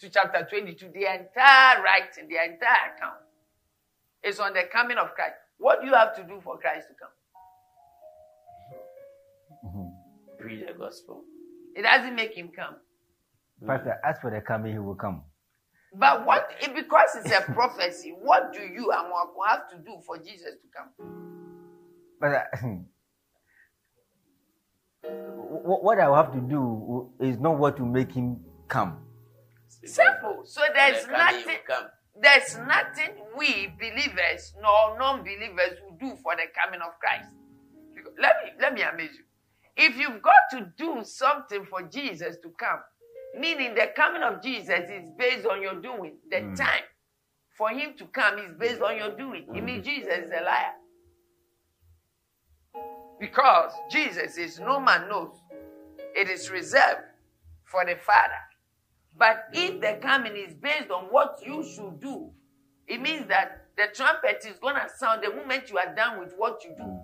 to 0.00 0.08
chapter 0.08 0.46
22, 0.48 0.90
the 0.94 1.12
entire 1.12 1.82
writing, 1.82 2.28
the 2.28 2.36
entire 2.36 2.94
account 2.94 3.18
is 4.22 4.38
on 4.38 4.52
the 4.52 4.62
coming 4.72 4.98
of 4.98 5.14
Christ. 5.14 5.34
What 5.58 5.80
do 5.80 5.88
you 5.88 5.94
have 5.94 6.14
to 6.16 6.22
do 6.22 6.40
for 6.42 6.58
Christ 6.58 6.86
to 6.88 6.94
come? 6.94 7.10
Preach 10.38 10.64
the 10.66 10.74
gospel. 10.74 11.24
It 11.74 11.82
doesn't 11.82 12.14
make 12.14 12.34
him 12.36 12.50
come. 12.54 12.76
Pastor, 13.66 14.00
as 14.04 14.18
for 14.20 14.30
the 14.30 14.40
coming, 14.40 14.72
he 14.72 14.78
will 14.78 14.94
come. 14.94 15.22
But 15.92 16.24
what 16.24 16.48
because 16.74 17.16
it's 17.16 17.32
a 17.32 17.40
prophecy, 17.52 18.14
what 18.22 18.52
do 18.52 18.60
you 18.60 18.92
and 18.92 19.08
Mwaku 19.12 19.46
have 19.48 19.68
to 19.70 19.76
do 19.78 19.98
for 20.06 20.18
Jesus 20.18 20.54
to 20.62 20.68
come? 20.74 20.90
But 22.20 22.28
uh, 22.32 22.80
what 25.08 25.98
I 25.98 26.08
will 26.08 26.16
have 26.16 26.32
to 26.32 26.40
do 26.40 27.10
is 27.20 27.38
not 27.38 27.58
what 27.58 27.76
to 27.78 27.84
make 27.84 28.12
him 28.12 28.40
come. 28.68 28.98
Simple. 29.84 30.42
So 30.44 30.60
there's 30.74 31.06
When 31.06 31.12
the 31.12 31.18
coming 31.18 31.46
nothing. 31.46 31.86
There's 32.20 32.58
nothing 32.66 33.14
we 33.36 33.72
believers 33.78 34.52
nor 34.60 34.98
non-believers 34.98 35.78
will 35.82 35.96
do 35.98 36.16
for 36.22 36.36
the 36.36 36.44
coming 36.54 36.80
of 36.80 36.98
Christ. 36.98 37.30
Let 38.18 38.34
me 38.44 38.50
let 38.60 38.74
me 38.74 38.82
amaze 38.82 39.10
you. 39.16 39.24
If 39.76 39.96
you've 39.96 40.20
got 40.20 40.34
to 40.52 40.72
do 40.76 41.02
something 41.04 41.64
for 41.64 41.82
Jesus 41.82 42.36
to 42.42 42.50
come, 42.58 42.80
meaning 43.38 43.74
the 43.74 43.90
coming 43.94 44.22
of 44.22 44.42
Jesus 44.42 44.88
is 44.90 45.10
based 45.18 45.46
on 45.46 45.62
your 45.62 45.74
doing, 45.80 46.14
the 46.30 46.36
mm. 46.36 46.56
time 46.56 46.82
for 47.56 47.70
him 47.70 47.94
to 47.98 48.06
come 48.06 48.38
is 48.38 48.54
based 48.58 48.80
on 48.80 48.96
your 48.96 49.16
doing. 49.16 49.46
It 49.54 49.62
means 49.62 49.86
mm. 49.86 49.90
Jesus 49.90 50.26
is 50.26 50.30
a 50.30 50.44
liar. 50.44 50.74
Because 53.20 53.72
Jesus 53.90 54.38
is 54.38 54.58
no 54.58 54.80
man 54.80 55.08
knows. 55.08 55.36
It 56.16 56.28
is 56.28 56.50
reserved 56.50 57.02
for 57.64 57.84
the 57.84 57.96
Father. 57.96 58.40
But 59.16 59.44
if 59.52 59.80
the 59.80 59.98
coming 60.00 60.36
is 60.36 60.54
based 60.54 60.90
on 60.90 61.04
what 61.04 61.40
you 61.44 61.62
should 61.62 62.00
do, 62.00 62.30
it 62.86 63.00
means 63.00 63.28
that 63.28 63.66
the 63.76 63.88
trumpet 63.94 64.44
is 64.48 64.58
going 64.58 64.76
to 64.76 64.88
sound 64.96 65.22
the 65.22 65.34
moment 65.34 65.70
you 65.70 65.78
are 65.78 65.94
done 65.94 66.18
with 66.18 66.32
what 66.36 66.64
you 66.64 66.70
do. 66.76 66.82
Mm. 66.82 67.00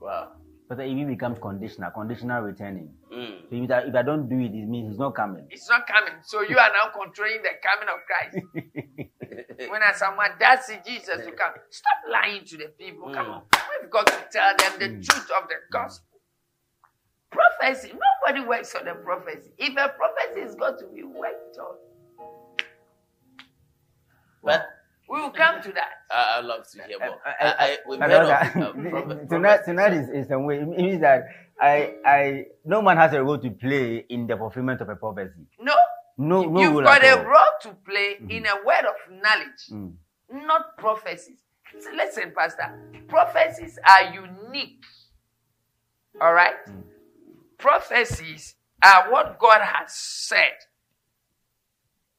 Wow. 0.00 0.32
But 0.68 0.80
it 0.80 0.88
even 0.88 1.08
becomes 1.08 1.38
conditional, 1.38 1.90
conditional 1.92 2.42
returning. 2.42 2.90
Mm. 3.12 3.42
So 3.48 3.56
if 3.56 3.70
I, 3.70 3.78
if 3.88 3.94
I 3.94 4.02
don't 4.02 4.28
do 4.28 4.38
it, 4.38 4.52
it 4.52 4.68
means 4.68 4.90
he's 4.90 4.98
not 4.98 5.14
coming. 5.14 5.46
It's 5.50 5.68
not 5.70 5.86
coming. 5.86 6.14
So 6.24 6.42
you 6.42 6.58
are 6.58 6.70
now 6.70 6.90
controlling 6.90 7.42
the 7.42 7.50
coming 7.62 7.88
of 7.88 8.00
Christ. 8.06 9.70
when 9.70 9.82
I 9.82 9.92
someone 9.92 10.30
does 10.40 10.66
see 10.66 10.78
Jesus 10.84 11.24
to 11.24 11.32
come, 11.32 11.52
stop 11.70 11.98
lying 12.10 12.44
to 12.46 12.56
the 12.56 12.72
people. 12.78 13.12
Come 13.12 13.26
on. 13.30 13.42
We've 13.80 13.90
got 13.90 14.06
to 14.08 14.26
tell 14.32 14.56
them 14.56 14.72
the 14.80 14.88
truth 15.06 15.30
of 15.40 15.48
the 15.48 15.56
gospel. 15.70 16.06
Prophecy. 17.30 17.92
Nobody 17.92 18.46
works 18.48 18.74
on 18.74 18.86
the 18.86 18.94
prophecy. 18.94 19.52
If 19.58 19.72
a 19.72 19.88
prophecy 19.90 20.40
is 20.40 20.54
going 20.56 20.78
to 20.78 20.86
be 20.94 21.04
worked 21.04 21.58
on, 21.58 21.76
But 24.42 24.62
we 25.08 25.20
will 25.20 25.30
come 25.30 25.62
to 25.62 25.72
that. 25.72 25.90
I, 26.10 26.38
I'd 26.38 26.44
love 26.44 26.68
to 26.70 26.82
hear 26.84 26.98
more. 26.98 27.20
Uh, 27.24 27.32
I, 27.40 27.44
uh, 27.46 27.54
I, 27.58 27.78
we've 27.88 27.98
But 27.98 28.10
heard 28.10 28.22
of 28.22 29.10
uh, 29.18 29.26
tonight, 29.28 29.60
tonight 29.64 29.92
is, 29.94 30.08
is 30.10 30.28
some 30.28 30.44
way. 30.44 30.58
It 30.60 30.68
means 30.68 31.00
that 31.00 31.24
I, 31.60 31.94
I, 32.04 32.44
no 32.64 32.82
man 32.82 32.96
has 32.96 33.12
a 33.12 33.22
role 33.22 33.38
to 33.38 33.50
play 33.50 34.04
in 34.08 34.26
the 34.26 34.36
fulfillment 34.36 34.80
of 34.80 34.88
a 34.88 34.96
prophecy. 34.96 35.46
No. 35.60 35.74
No, 36.18 36.42
no 36.44 36.60
You've 36.60 36.72
role 36.72 36.82
got 36.82 37.04
at 37.04 37.18
a 37.18 37.18
all. 37.20 37.24
role 37.26 37.52
to 37.62 37.70
play 37.84 38.16
in 38.28 38.46
a 38.46 38.56
word 38.64 38.84
of 38.86 38.94
knowledge. 39.22 39.66
Mm. 39.70 39.92
not 40.46 40.76
prophecies. 40.78 41.38
So 41.78 41.90
listen, 41.94 42.32
Pastor, 42.36 42.78
prophecies 43.08 43.78
are 43.86 44.14
unique. 44.14 44.82
All 46.20 46.32
right? 46.32 46.54
Prophecies 47.58 48.54
are 48.82 49.10
what 49.10 49.38
God 49.38 49.60
has 49.62 49.92
said 49.94 50.54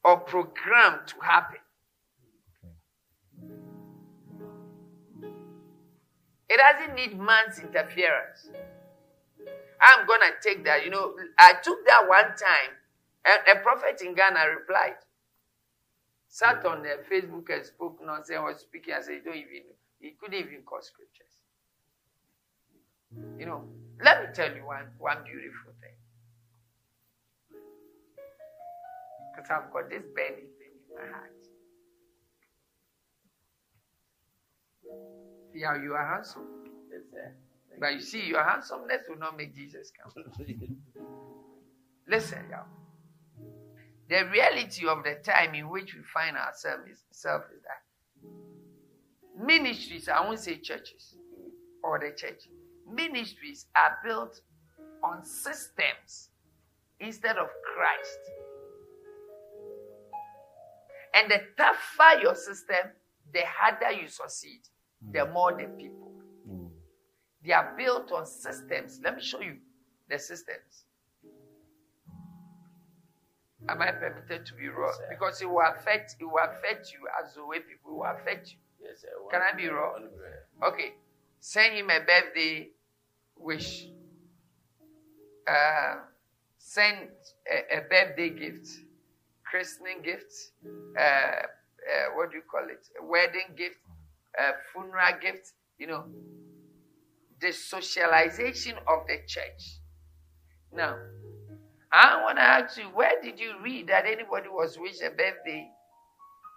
or 0.04 0.18
programmed 0.20 1.06
to 1.08 1.14
happen. 1.22 1.58
It 6.48 6.58
doesn't 6.58 6.94
need 6.94 7.18
man's 7.18 7.58
interference. 7.58 8.48
I'm 9.80 10.06
going 10.06 10.20
to 10.20 10.32
take 10.42 10.64
that. 10.64 10.84
You 10.84 10.90
know, 10.90 11.14
I 11.38 11.54
took 11.62 11.86
that 11.86 12.08
one 12.08 12.34
time, 12.36 12.74
and 13.24 13.58
a 13.58 13.62
prophet 13.62 14.00
in 14.00 14.14
Ghana 14.14 14.40
replied 14.58 14.96
sat 16.28 16.64
on 16.66 16.82
the 16.82 16.98
Facebook 17.10 17.48
and 17.50 17.64
spoke 17.64 17.98
nonsense, 18.04 18.40
was 18.42 18.60
speaking 18.60 18.94
and 18.94 19.04
said, 19.04 19.14
you 19.14 19.22
don't 19.24 19.36
even, 19.36 19.62
he 19.98 20.10
couldn't 20.20 20.38
even 20.38 20.62
quote 20.64 20.84
scriptures. 20.84 21.26
You 23.38 23.46
know, 23.46 23.64
Let 24.04 24.20
me 24.22 24.28
tell 24.32 24.54
you 24.54 24.64
one, 24.64 24.86
one 24.98 25.24
beautiful 25.24 25.72
thing. 25.80 25.96
Because 29.34 29.50
I've 29.50 29.72
got 29.72 29.90
this 29.90 30.02
burning 30.14 30.46
thing 30.58 30.74
in 30.88 30.94
my 30.94 31.08
heart. 31.10 31.32
Yeah, 35.58 35.82
you 35.82 35.92
are 35.94 36.06
handsome. 36.06 36.46
Yes, 36.88 37.02
sir. 37.10 37.32
But 37.80 37.94
you 37.94 38.00
see, 38.00 38.24
your 38.26 38.44
handsomeness 38.44 39.02
will 39.08 39.18
not 39.18 39.36
make 39.36 39.56
Jesus 39.56 39.90
come. 39.90 40.24
Listen, 42.08 42.44
y'all. 42.48 42.66
The 44.08 44.30
reality 44.30 44.86
of 44.86 45.02
the 45.02 45.16
time 45.16 45.56
in 45.56 45.68
which 45.68 45.94
we 45.94 46.02
find 46.14 46.36
ourselves 46.36 46.88
is, 46.88 47.04
self 47.10 47.42
is 47.52 47.60
that 47.62 49.44
ministries, 49.44 50.08
I 50.08 50.24
won't 50.24 50.38
say 50.38 50.58
churches 50.58 51.16
or 51.82 51.98
the 51.98 52.12
church, 52.16 52.42
ministries 52.88 53.66
are 53.76 53.98
built 54.04 54.40
on 55.02 55.24
systems 55.24 56.30
instead 57.00 57.36
of 57.36 57.48
Christ. 57.74 58.18
And 61.14 61.28
the 61.28 61.40
tougher 61.56 62.20
your 62.22 62.36
system, 62.36 62.92
the 63.32 63.40
harder 63.44 64.00
you 64.00 64.06
succeed, 64.06 64.60
the 65.12 65.26
more 65.26 65.52
the 65.52 65.64
people. 65.64 66.12
Mm. 66.48 66.70
They 67.44 67.52
are 67.52 67.74
built 67.76 68.12
on 68.12 68.26
systems. 68.26 69.00
Let 69.02 69.16
me 69.16 69.22
show 69.22 69.40
you 69.40 69.56
the 70.08 70.18
systems. 70.18 70.84
Am 73.68 73.82
I 73.82 73.90
permitted 73.92 74.46
to 74.46 74.54
be 74.54 74.68
wrong? 74.68 74.94
Yes. 75.00 75.08
Because 75.10 75.42
it 75.42 75.50
will 75.50 75.60
affect 75.60 76.16
it 76.20 76.24
will 76.24 76.38
affect 76.38 76.92
you 76.92 77.00
as 77.22 77.34
the 77.34 77.44
way 77.44 77.58
people 77.58 77.98
will 77.98 78.04
affect 78.04 78.52
you. 78.52 78.58
Yes, 78.80 79.00
sir. 79.02 79.08
Can 79.30 79.42
I 79.42 79.56
be 79.56 79.68
wrong? 79.68 80.08
Okay. 80.66 80.94
Send 81.40 81.74
him 81.74 81.90
a 81.90 82.00
birthday 82.00 82.68
wish. 83.36 83.88
Uh, 85.46 85.96
send 86.58 87.08
a, 87.50 87.78
a 87.78 87.80
birthday 87.88 88.30
gift, 88.30 88.68
christening 89.44 90.02
gift, 90.02 90.32
uh, 90.98 91.00
uh, 91.00 91.42
what 92.14 92.30
do 92.30 92.36
you 92.36 92.42
call 92.50 92.64
it? 92.68 92.86
A 93.00 93.04
wedding 93.04 93.54
gift, 93.56 93.76
a 94.38 94.52
funeral 94.72 95.20
gift, 95.20 95.52
you 95.78 95.86
know. 95.86 96.04
The 97.40 97.52
socialization 97.52 98.74
of 98.76 99.06
the 99.06 99.18
church. 99.26 99.78
Now, 100.72 100.96
I 101.92 102.22
want 102.22 102.38
to 102.38 102.42
ask 102.42 102.76
you, 102.76 102.84
where 102.84 103.20
did 103.22 103.38
you 103.38 103.54
read 103.62 103.88
that 103.88 104.06
anybody 104.06 104.48
was 104.48 104.76
wished 104.78 105.02
a 105.02 105.10
birthday 105.10 105.68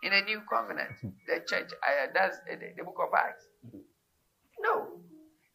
in 0.04 0.14
a 0.14 0.22
new 0.24 0.42
covenant? 0.50 0.92
The 1.28 1.40
church, 1.48 1.72
uh, 1.72 2.08
that's 2.14 2.38
the, 2.48 2.58
the 2.78 2.84
book 2.84 2.98
of 3.00 3.14
Acts. 3.16 3.46
No. 4.60 5.00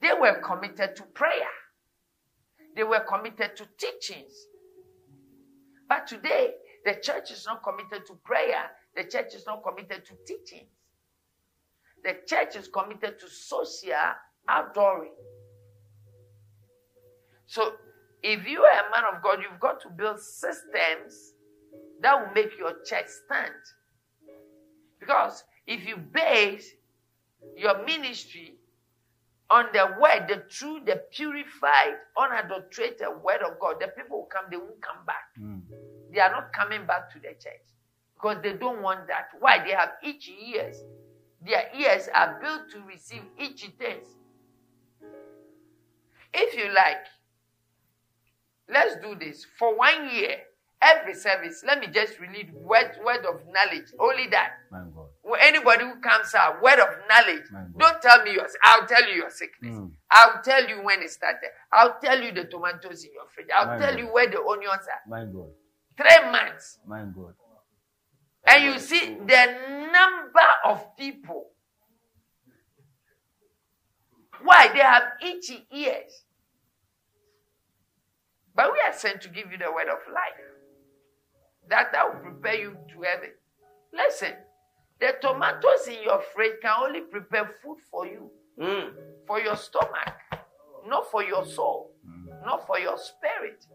They 0.00 0.12
were 0.18 0.40
committed 0.40 0.96
to 0.96 1.02
prayer. 1.14 1.50
They 2.74 2.84
were 2.84 3.00
committed 3.00 3.56
to 3.56 3.66
teachings. 3.78 4.32
But 5.88 6.06
today, 6.06 6.52
the 6.84 6.94
church 7.02 7.30
is 7.30 7.44
not 7.46 7.62
committed 7.62 8.06
to 8.06 8.14
prayer. 8.24 8.70
The 8.96 9.04
church 9.04 9.34
is 9.34 9.44
not 9.46 9.62
committed 9.62 10.04
to 10.06 10.14
teachings. 10.26 10.70
The 12.06 12.14
church 12.24 12.54
is 12.54 12.68
committed 12.68 13.18
to 13.18 13.28
social 13.28 13.90
outdooring. 14.48 15.10
So, 17.46 17.72
if 18.22 18.46
you 18.46 18.60
are 18.60 18.78
a 18.78 18.90
man 18.94 19.12
of 19.12 19.24
God, 19.24 19.40
you've 19.42 19.58
got 19.58 19.80
to 19.80 19.88
build 19.88 20.20
systems 20.20 21.32
that 22.02 22.14
will 22.16 22.32
make 22.32 22.56
your 22.56 22.74
church 22.84 23.06
stand. 23.08 23.54
Because 25.00 25.42
if 25.66 25.84
you 25.84 25.96
base 25.96 26.70
your 27.56 27.84
ministry 27.84 28.54
on 29.50 29.66
the 29.72 29.88
word, 30.00 30.28
the 30.28 30.44
true, 30.48 30.80
the 30.86 31.02
purified, 31.10 31.94
unadulterated 32.16 33.08
word 33.24 33.42
of 33.42 33.58
God, 33.58 33.80
the 33.80 33.88
people 33.88 34.18
will 34.18 34.28
come, 34.30 34.44
they 34.48 34.58
won't 34.58 34.80
come 34.80 35.04
back. 35.04 35.24
Mm. 35.42 35.62
They 36.14 36.20
are 36.20 36.30
not 36.30 36.52
coming 36.52 36.86
back 36.86 37.12
to 37.14 37.18
the 37.18 37.30
church 37.30 37.66
because 38.14 38.36
they 38.44 38.52
don't 38.52 38.80
want 38.80 39.08
that. 39.08 39.30
Why? 39.40 39.58
They 39.64 39.72
have 39.72 39.94
itchy 40.04 40.36
ears. 40.54 40.76
Their 41.46 41.68
ears 41.78 42.08
are 42.12 42.38
built 42.40 42.70
to 42.72 42.80
receive 42.82 43.22
each 43.38 43.62
things. 43.78 44.06
If 46.34 46.56
you 46.56 46.72
like, 46.74 47.04
let's 48.68 48.96
do 48.96 49.14
this. 49.14 49.46
For 49.58 49.76
one 49.78 50.10
year, 50.12 50.38
every 50.82 51.14
service, 51.14 51.62
let 51.66 51.78
me 51.78 51.86
just 51.86 52.18
release 52.18 52.50
word, 52.52 52.98
word 53.04 53.24
of 53.26 53.40
knowledge. 53.52 53.86
Only 53.98 54.26
that. 54.28 54.50
My 54.72 54.80
God. 54.94 55.06
Anybody 55.40 55.84
who 55.84 56.00
comes 56.00 56.34
out, 56.34 56.60
word 56.62 56.78
of 56.80 56.88
knowledge. 57.08 57.44
Don't 57.78 58.02
tell 58.02 58.22
me 58.24 58.34
yours. 58.34 58.52
I'll 58.64 58.86
tell 58.86 59.08
you 59.08 59.14
your 59.14 59.30
sickness. 59.30 59.74
Mm. 59.76 59.92
I'll 60.10 60.42
tell 60.42 60.68
you 60.68 60.82
when 60.82 61.02
it 61.02 61.10
started. 61.10 61.50
I'll 61.72 61.96
tell 62.02 62.20
you 62.20 62.32
the 62.32 62.44
tomatoes 62.44 63.04
in 63.04 63.12
your 63.12 63.26
fridge. 63.34 63.48
I'll 63.54 63.66
My 63.66 63.78
tell 63.78 63.90
God. 63.92 63.98
you 64.00 64.06
where 64.06 64.28
the 64.28 64.40
onions 64.40 64.70
are. 64.72 65.08
My 65.08 65.24
God. 65.24 65.50
Three 65.96 66.30
months. 66.30 66.78
My 66.86 67.02
God. 67.02 67.34
And 68.46 68.64
you 68.64 68.78
see 68.78 69.16
the 69.26 69.56
number 69.92 70.48
of 70.64 70.96
people. 70.96 71.48
Why? 74.42 74.68
They 74.72 74.80
have 74.80 75.02
itchy 75.22 75.66
ears. 75.72 76.24
But 78.54 78.72
we 78.72 78.78
are 78.86 78.92
sent 78.92 79.20
to 79.22 79.28
give 79.28 79.50
you 79.52 79.58
the 79.58 79.70
word 79.72 79.88
of 79.88 79.98
life. 80.12 80.40
That, 81.68 81.92
that 81.92 82.06
will 82.12 82.20
prepare 82.20 82.54
you 82.54 82.76
to 82.92 83.02
heaven. 83.02 83.30
Listen, 83.92 84.32
the 85.00 85.14
tomatoes 85.20 85.88
in 85.88 86.02
your 86.04 86.22
fridge 86.34 86.54
can 86.62 86.72
only 86.80 87.00
prepare 87.00 87.50
food 87.62 87.78
for 87.90 88.06
you, 88.06 88.30
Mm. 88.58 88.94
for 89.26 89.38
your 89.40 89.56
stomach, 89.56 90.14
not 90.86 91.10
for 91.10 91.22
your 91.22 91.44
soul, 91.44 91.92
not 92.44 92.66
for 92.66 92.78
your 92.78 92.96
spirit. 92.96 93.66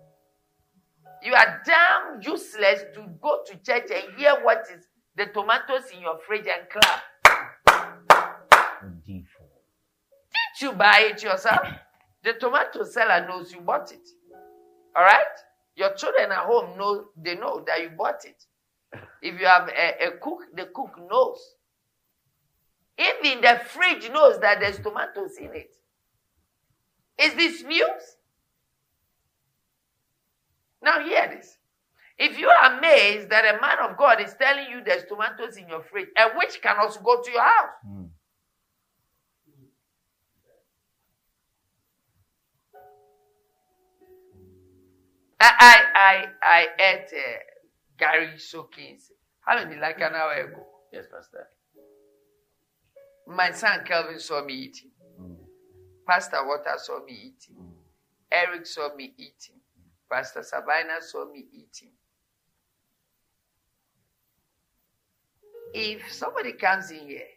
You 1.23 1.33
are 1.35 1.61
damn 1.65 2.21
useless 2.21 2.83
to 2.95 3.05
go 3.21 3.41
to 3.45 3.57
church 3.57 3.91
and 3.93 4.17
hear 4.17 4.35
what 4.43 4.63
is 4.73 4.87
the 5.15 5.27
tomatoes 5.27 5.83
in 5.93 6.01
your 6.01 6.17
fridge 6.25 6.47
and 6.47 6.67
clap. 6.69 7.03
Did 9.05 9.25
you 10.61 10.71
buy 10.73 11.11
it 11.11 11.21
yourself? 11.21 11.67
The 12.23 12.33
tomato 12.33 12.83
seller 12.83 13.27
knows 13.27 13.53
you 13.53 13.61
bought 13.61 13.91
it. 13.91 14.07
All 14.95 15.03
right? 15.03 15.25
Your 15.75 15.93
children 15.93 16.31
at 16.31 16.45
home 16.45 16.77
know 16.77 17.05
they 17.15 17.35
know 17.35 17.63
that 17.65 17.81
you 17.81 17.89
bought 17.89 18.25
it. 18.25 18.43
If 19.21 19.39
you 19.39 19.45
have 19.45 19.69
a, 19.69 20.07
a 20.07 20.11
cook, 20.19 20.41
the 20.55 20.65
cook 20.73 20.99
knows. 21.09 21.39
Even 22.97 23.41
the 23.41 23.61
fridge 23.65 24.09
knows 24.11 24.39
that 24.39 24.59
there's 24.59 24.77
tomatoes 24.79 25.37
in 25.39 25.53
it. 25.55 25.71
Is 27.19 27.33
this 27.35 27.63
news? 27.63 28.17
Now 30.81 30.99
hear 31.03 31.27
this. 31.27 31.57
If 32.17 32.37
you 32.37 32.47
are 32.47 32.77
amazed 32.77 33.29
that 33.29 33.55
a 33.55 33.59
man 33.61 33.77
of 33.89 33.97
God 33.97 34.21
is 34.21 34.35
telling 34.39 34.69
you 34.69 34.83
there's 34.83 35.05
tomatoes 35.05 35.57
in 35.57 35.67
your 35.67 35.81
fridge, 35.81 36.09
a 36.17 36.37
witch 36.37 36.61
can 36.61 36.77
also 36.79 36.99
go 37.01 37.21
to 37.21 37.31
your 37.31 37.41
house. 37.41 37.69
Mm. 37.87 38.09
I 45.39 45.51
I 45.59 45.85
I, 45.95 46.25
I 46.43 46.67
ate 46.79 47.13
uh, 47.13 48.03
gari 48.03 48.39
soakings. 48.39 49.11
How 49.39 49.55
many 49.55 49.79
like 49.79 49.99
an 49.99 50.13
hour 50.13 50.33
ago? 50.33 50.63
Yes, 50.93 51.05
Pastor. 51.11 51.47
My 53.27 53.51
son 53.51 53.83
Kelvin 53.85 54.19
saw 54.19 54.43
me 54.43 54.53
eating. 54.53 54.91
Mm. 55.19 55.37
Pastor 56.07 56.45
Water 56.45 56.75
saw 56.77 57.03
me 57.03 57.13
eating. 57.13 57.73
Eric 58.31 58.65
saw 58.65 58.93
me 58.95 59.13
eating. 59.17 59.60
Pastor 60.11 60.43
Sabina 60.43 61.01
saw 61.01 61.25
me 61.31 61.45
eating. 61.53 61.91
If 65.73 66.11
somebody 66.11 66.51
comes 66.53 66.91
in 66.91 67.07
here 67.07 67.27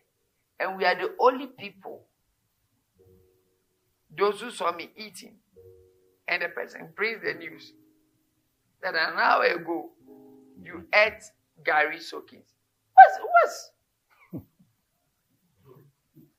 and 0.59 0.77
we 0.77 0.85
are 0.85 0.97
the 0.97 1.15
only 1.21 1.47
people, 1.47 2.03
those 4.17 4.41
who 4.41 4.51
saw 4.51 4.73
me 4.73 4.91
eating, 4.97 5.37
and 6.27 6.43
the 6.43 6.49
person 6.49 6.89
brings 6.97 7.23
the 7.23 7.35
news 7.35 7.73
that 8.83 8.95
an 8.95 9.15
hour 9.17 9.45
ago 9.45 9.91
you 10.61 10.85
ate 10.93 11.23
gari 11.65 12.01
soakings. 12.03 12.47
What's 12.95 13.19
what's 13.21 13.71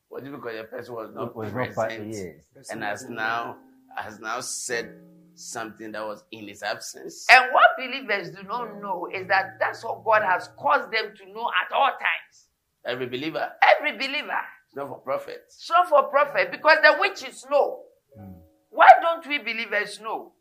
Was 0.09 0.23
it 0.23 0.31
because 0.31 0.57
the 0.57 0.63
person 0.65 0.95
was 0.95 1.11
not 1.13 1.35
was 1.35 1.53
not 1.53 1.73
part- 1.75 1.89
present 1.89 2.13
yes. 2.55 2.69
and 2.71 2.83
has 2.83 3.07
now 3.09 3.57
has 3.95 4.19
now 4.19 4.39
said 4.41 4.99
something 5.35 5.91
that 5.91 6.05
was 6.05 6.23
in 6.31 6.47
his 6.47 6.63
absence? 6.63 7.25
And 7.29 7.51
what 7.51 7.69
believers 7.77 8.31
do 8.31 8.43
not 8.43 8.81
know 8.81 9.07
is 9.13 9.27
that 9.27 9.57
that's 9.59 9.83
what 9.83 10.03
God 10.03 10.21
has 10.23 10.49
caused 10.57 10.91
them 10.91 11.13
to 11.17 11.33
know 11.33 11.49
at 11.65 11.73
all 11.73 11.91
times. 11.91 12.47
Every 12.85 13.07
believer, 13.07 13.49
Every 13.77 13.93
believer. 13.97 14.39
it's 14.67 14.75
not 14.75 14.89
for 14.89 14.99
prophets. 14.99 15.55
It's 15.59 15.69
not 15.69 15.89
for 15.89 16.03
prophet 16.03 16.51
because 16.51 16.77
the 16.83 16.97
witches 16.99 17.45
know. 17.49 17.79
Mm. 18.19 18.35
Why 18.69 18.89
don't 19.01 19.25
we 19.27 19.39
believers 19.39 19.99
know? 19.99 20.33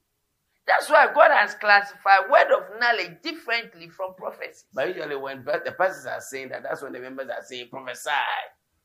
That's 0.67 0.89
why 0.89 1.07
God 1.15 1.31
has 1.31 1.55
classified 1.55 2.31
word 2.31 2.51
of 2.57 2.81
knowledge 2.81 3.21
differently 3.23 3.89
from 3.89 4.15
prophecy. 4.15 4.65
But 4.75 4.89
usually 4.89 5.17
when 5.17 5.45
the 5.45 5.73
pastors 5.79 6.07
are 6.07 6.21
saying 6.21 6.49
that, 6.51 6.63
that's 6.63 6.83
when 6.83 6.93
the 6.93 7.01
members 7.01 7.29
are 7.29 7.43
saying 7.45 7.69
prophesy. 7.71 8.11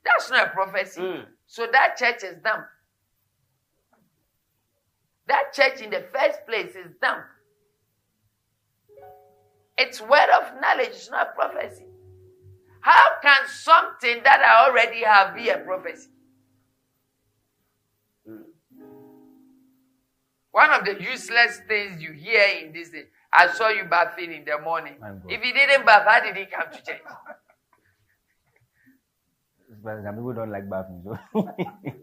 That's 0.04 0.30
not 0.30 0.48
a 0.48 0.50
prophecy. 0.52 1.02
Mm. 1.02 1.26
So 1.48 1.68
that 1.72 1.98
church 1.98 2.24
is 2.24 2.38
dumb. 2.44 2.64
That 5.30 5.54
church 5.54 5.82
in 5.82 5.90
the 5.92 6.06
first 6.14 6.46
place 6.48 6.76
is 6.76 6.92
dumb. 7.02 7.24
It's 9.78 10.02
word 10.02 10.30
of 10.42 10.60
knowledge, 10.60 10.90
it's 10.90 11.10
not 11.10 11.36
prophecy. 11.36 11.86
How 12.82 13.06
can 13.22 13.48
something 13.48 14.22
that 14.24 14.42
I 14.42 14.68
already 14.68 15.04
have 15.04 15.36
be 15.36 15.50
a 15.50 15.60
prophecy? 15.60 16.10
Hmm. 18.28 18.42
One 20.52 20.72
of 20.72 20.86
the 20.86 21.02
useless 21.02 21.62
things 21.68 22.02
you 22.02 22.12
hear 22.12 22.44
in 22.62 22.74
this 22.74 22.90
day, 22.90 23.06
I 23.32 23.48
saw 23.54 23.70
you 23.70 23.84
bathing 23.86 24.34
in 24.34 24.46
the 24.46 24.60
morning. 24.60 24.96
If 25.30 25.46
you 25.46 25.54
didn't 25.54 25.86
bath, 25.86 26.08
how 26.08 26.22
did 26.22 26.36
he 26.36 26.46
come 26.46 26.72
to 26.72 26.84
church? 26.84 27.02
But 29.82 30.04
some 30.04 30.16
people 30.16 30.34
don't 30.34 30.52
like 30.52 30.70
bathing. 30.70 31.04
So. 31.06 31.56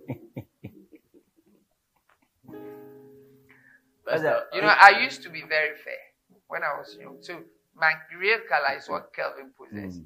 You 4.52 4.62
know, 4.62 4.68
I 4.68 5.00
used 5.02 5.22
to 5.24 5.30
be 5.30 5.42
very 5.42 5.76
fair 5.76 6.02
when 6.48 6.62
I 6.62 6.78
was 6.78 6.96
young. 7.00 7.18
So 7.20 7.40
my 7.74 7.92
real 8.18 8.38
color 8.48 8.76
is 8.76 8.88
what 8.88 9.12
Kelvin 9.14 9.50
possesses. 9.58 10.02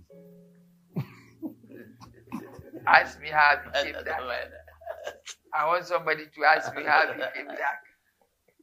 Ask 2.86 3.20
me 3.20 3.28
how 3.28 3.56
I 3.56 3.56
became 3.56 4.04
dark. 4.04 4.50
I 5.52 5.66
want 5.66 5.86
somebody 5.86 6.26
to 6.34 6.44
ask 6.44 6.74
me 6.74 6.84
how 6.84 7.08
I 7.08 7.12
became 7.12 7.46
dark. 7.46 7.84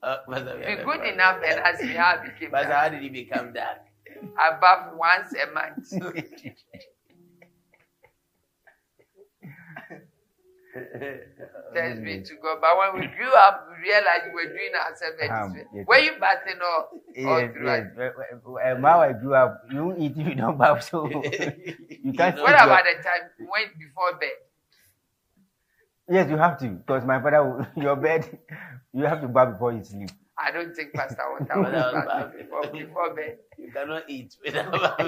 Uh, 0.02 0.18
Be 0.28 0.76
good 0.84 1.06
enough 1.06 1.42
and 1.46 1.60
ask 1.60 1.82
me 1.82 1.94
how 1.94 2.18
I 2.18 2.28
became 2.28 2.52
dark. 2.52 2.66
how 2.66 2.90
did 2.90 3.02
he 3.02 3.10
become 3.10 3.54
dark? 3.54 3.80
I 4.40 4.58
bath 4.60 4.94
once 4.96 5.34
a 5.34 5.52
month. 5.52 5.94
Thanks 11.74 12.00
be 12.00 12.22
to 12.24 12.36
God. 12.42 12.58
But 12.62 12.78
when 12.78 13.02
we 13.02 13.08
grew 13.16 13.34
up, 13.34 13.68
we 13.72 13.90
realized 13.90 14.24
we 14.28 14.34
were 14.34 14.50
doing 14.54 14.74
ourselves 14.76 15.18
a 15.22 15.26
Um, 15.34 15.54
disservice. 15.54 15.68
yes. 15.74 15.86
Were 15.88 15.98
you 15.98 16.12
bathing 16.20 16.62
or, 16.62 17.30
or 17.32 17.42
yes, 17.42 17.52
throughout? 17.54 17.84
yes. 17.98 18.76
When 18.76 18.86
I 18.86 19.14
grew 19.14 19.34
up, 19.36 19.64
you 19.70 19.76
don't 19.78 20.00
eat 20.02 20.12
if 20.18 20.28
you 20.28 20.36
don't 20.36 20.58
bath, 20.58 20.84
so 20.84 21.08
you 21.08 22.14
can't. 22.14 22.38
What 22.40 22.54
about 22.54 22.68
well. 22.70 22.84
the 22.84 23.04
time 23.04 23.30
when 23.40 23.64
before 23.80 24.18
bed? 24.20 24.38
Yes, 26.10 26.30
you 26.30 26.38
have 26.38 26.58
to, 26.60 26.70
because 26.70 27.04
my 27.06 27.22
father, 27.22 27.44
will- 27.44 27.68
your 27.84 27.96
bed, 27.98 28.40
you 28.94 29.04
have 29.04 29.22
to 29.22 29.28
bath 29.28 29.54
before 29.54 29.74
you 29.74 29.84
sleep. 29.84 30.10
I 30.38 30.52
don't 30.52 30.74
think 30.76 30.94
Pastor 30.94 31.24
Water 31.32 31.60
was 31.62 31.72
That 31.72 31.94
was 31.94 32.06
bathing 32.06 32.08
bad. 32.08 32.38
before, 32.38 32.72
before 32.72 33.16
bed. 33.16 33.38
You 33.58 33.72
cannot 33.72 34.04
eat 34.10 34.36
without 34.46 35.00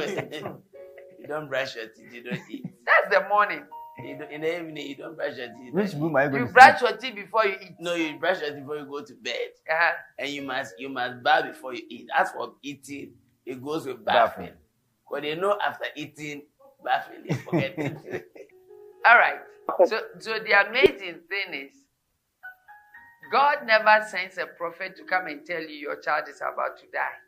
You 1.20 1.28
don't 1.28 1.48
brush 1.48 1.76
your 1.76 1.88
teeth. 1.88 2.12
You 2.12 2.24
don't 2.24 2.40
eat. 2.50 2.66
That's 2.86 3.14
the 3.16 3.30
morning. 3.30 3.64
You 4.06 4.26
in 4.32 4.42
the 4.42 4.60
evening, 4.60 4.88
you 4.88 4.96
don't 4.96 5.16
brush 5.16 5.38
your 5.38 5.48
teeth. 5.50 5.74
Which 5.74 5.94
room 5.94 6.16
are 6.16 6.26
you 6.26 6.30
going 6.30 6.42
You 6.44 6.48
to 6.48 6.54
brush 6.54 6.82
your 6.82 6.98
teeth 6.98 7.16
before 7.16 7.46
you 7.46 7.58
eat. 7.62 7.76
No, 7.80 7.94
you 7.96 8.18
brush 8.20 8.42
your 8.42 8.50
teeth 8.52 8.60
before 8.60 8.78
you 8.78 8.86
go 8.86 9.04
to 9.04 9.14
bed, 9.16 9.50
Uh-huh. 9.70 9.94
and 10.20 10.30
you 10.30 10.42
must 10.44 10.74
you 10.80 10.90
must 10.90 11.24
bath 11.24 11.46
before 11.46 11.74
you 11.74 11.84
eat. 11.90 12.08
As 12.18 12.32
for 12.32 12.54
eating, 12.64 13.14
it 13.46 13.64
goes 13.64 13.86
with 13.86 14.04
Bathing. 14.06 14.46
bathing. 14.46 14.54
Because 15.08 15.22
they 15.24 15.36
know 15.36 15.58
after 15.66 15.86
eating, 15.96 16.44
bathing 16.84 17.26
is 17.26 17.38
forgetting. 17.42 17.98
All 19.06 19.18
right. 19.18 19.40
So, 19.86 20.00
so 20.20 20.40
the 20.40 20.68
amazing 20.68 21.22
thing 21.30 21.54
is, 21.54 21.72
God 23.32 23.60
never 23.66 24.06
sends 24.10 24.38
a 24.38 24.46
prophet 24.48 24.96
to 24.98 25.04
come 25.04 25.28
and 25.28 25.46
tell 25.46 25.62
you 25.62 25.70
your 25.70 26.00
child 26.02 26.26
is 26.30 26.38
about 26.42 26.78
to 26.80 26.86
die. 26.92 27.20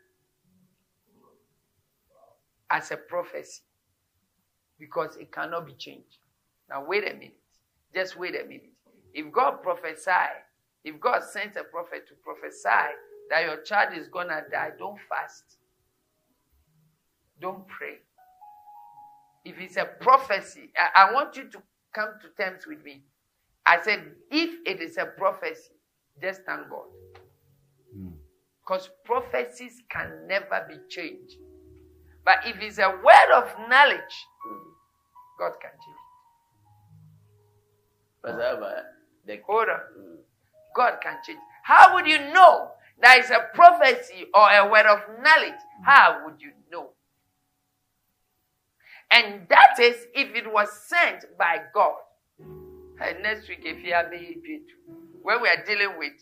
As 2.70 2.90
a 2.90 2.96
prophecy. 2.96 3.62
Because 4.78 5.16
it 5.16 5.30
cannot 5.30 5.66
be 5.66 5.74
changed. 5.74 6.18
Now, 6.72 6.84
wait 6.86 7.04
a 7.04 7.12
minute. 7.12 7.36
Just 7.94 8.18
wait 8.18 8.34
a 8.34 8.44
minute. 8.44 8.72
If 9.12 9.30
God 9.30 9.62
prophesied, 9.62 10.40
if 10.84 10.98
God 10.98 11.22
sends 11.22 11.56
a 11.58 11.64
prophet 11.64 12.08
to 12.08 12.14
prophesy 12.24 12.94
that 13.28 13.44
your 13.44 13.58
child 13.62 13.94
is 13.94 14.08
going 14.08 14.28
to 14.28 14.42
die, 14.50 14.70
don't 14.78 14.98
fast. 15.06 15.58
Don't 17.40 17.66
pray. 17.68 17.98
If 19.44 19.60
it's 19.60 19.76
a 19.76 19.84
prophecy, 19.84 20.70
I, 20.76 21.08
I 21.08 21.12
want 21.12 21.36
you 21.36 21.44
to 21.50 21.62
come 21.94 22.10
to 22.22 22.42
terms 22.42 22.66
with 22.66 22.82
me. 22.82 23.02
I 23.66 23.82
said, 23.82 24.04
if 24.30 24.50
it 24.66 24.80
is 24.80 24.96
a 24.96 25.04
prophecy, 25.04 25.72
just 26.22 26.42
thank 26.46 26.70
God. 26.70 26.86
Hmm. 27.94 28.08
Because 28.64 28.88
prophecies 29.04 29.82
can 29.90 30.26
never 30.26 30.64
be 30.68 30.76
changed. 30.88 31.36
But 32.24 32.38
if 32.46 32.56
it's 32.60 32.78
a 32.78 32.88
word 32.88 33.32
of 33.34 33.68
knowledge, 33.68 34.26
God 35.38 35.52
can 35.60 35.70
change 35.72 36.01
it. 38.24 38.30
How 38.30 38.82
the 39.26 39.38
on. 39.40 39.80
God 40.74 40.98
can 41.02 41.16
change. 41.26 41.38
How 41.64 41.94
would 41.94 42.06
you 42.06 42.18
know 42.32 42.70
that 43.00 43.18
it's 43.18 43.30
a 43.30 43.48
prophecy 43.54 44.26
or 44.34 44.48
a 44.50 44.68
word 44.70 44.86
of 44.86 45.00
knowledge? 45.22 45.58
How 45.84 46.22
would 46.24 46.40
you 46.40 46.52
know? 46.70 46.90
And 49.10 49.46
that 49.48 49.78
is 49.80 49.96
if 50.14 50.34
it 50.34 50.50
was 50.50 50.68
sent 50.88 51.24
by 51.38 51.60
God. 51.74 51.96
And 52.40 53.22
next 53.22 53.48
week, 53.48 53.60
if 53.64 53.84
you 53.84 53.92
have 53.92 54.10
me, 54.10 54.38
when 55.22 55.42
we 55.42 55.48
are 55.48 55.62
dealing 55.64 55.98
with 55.98 56.12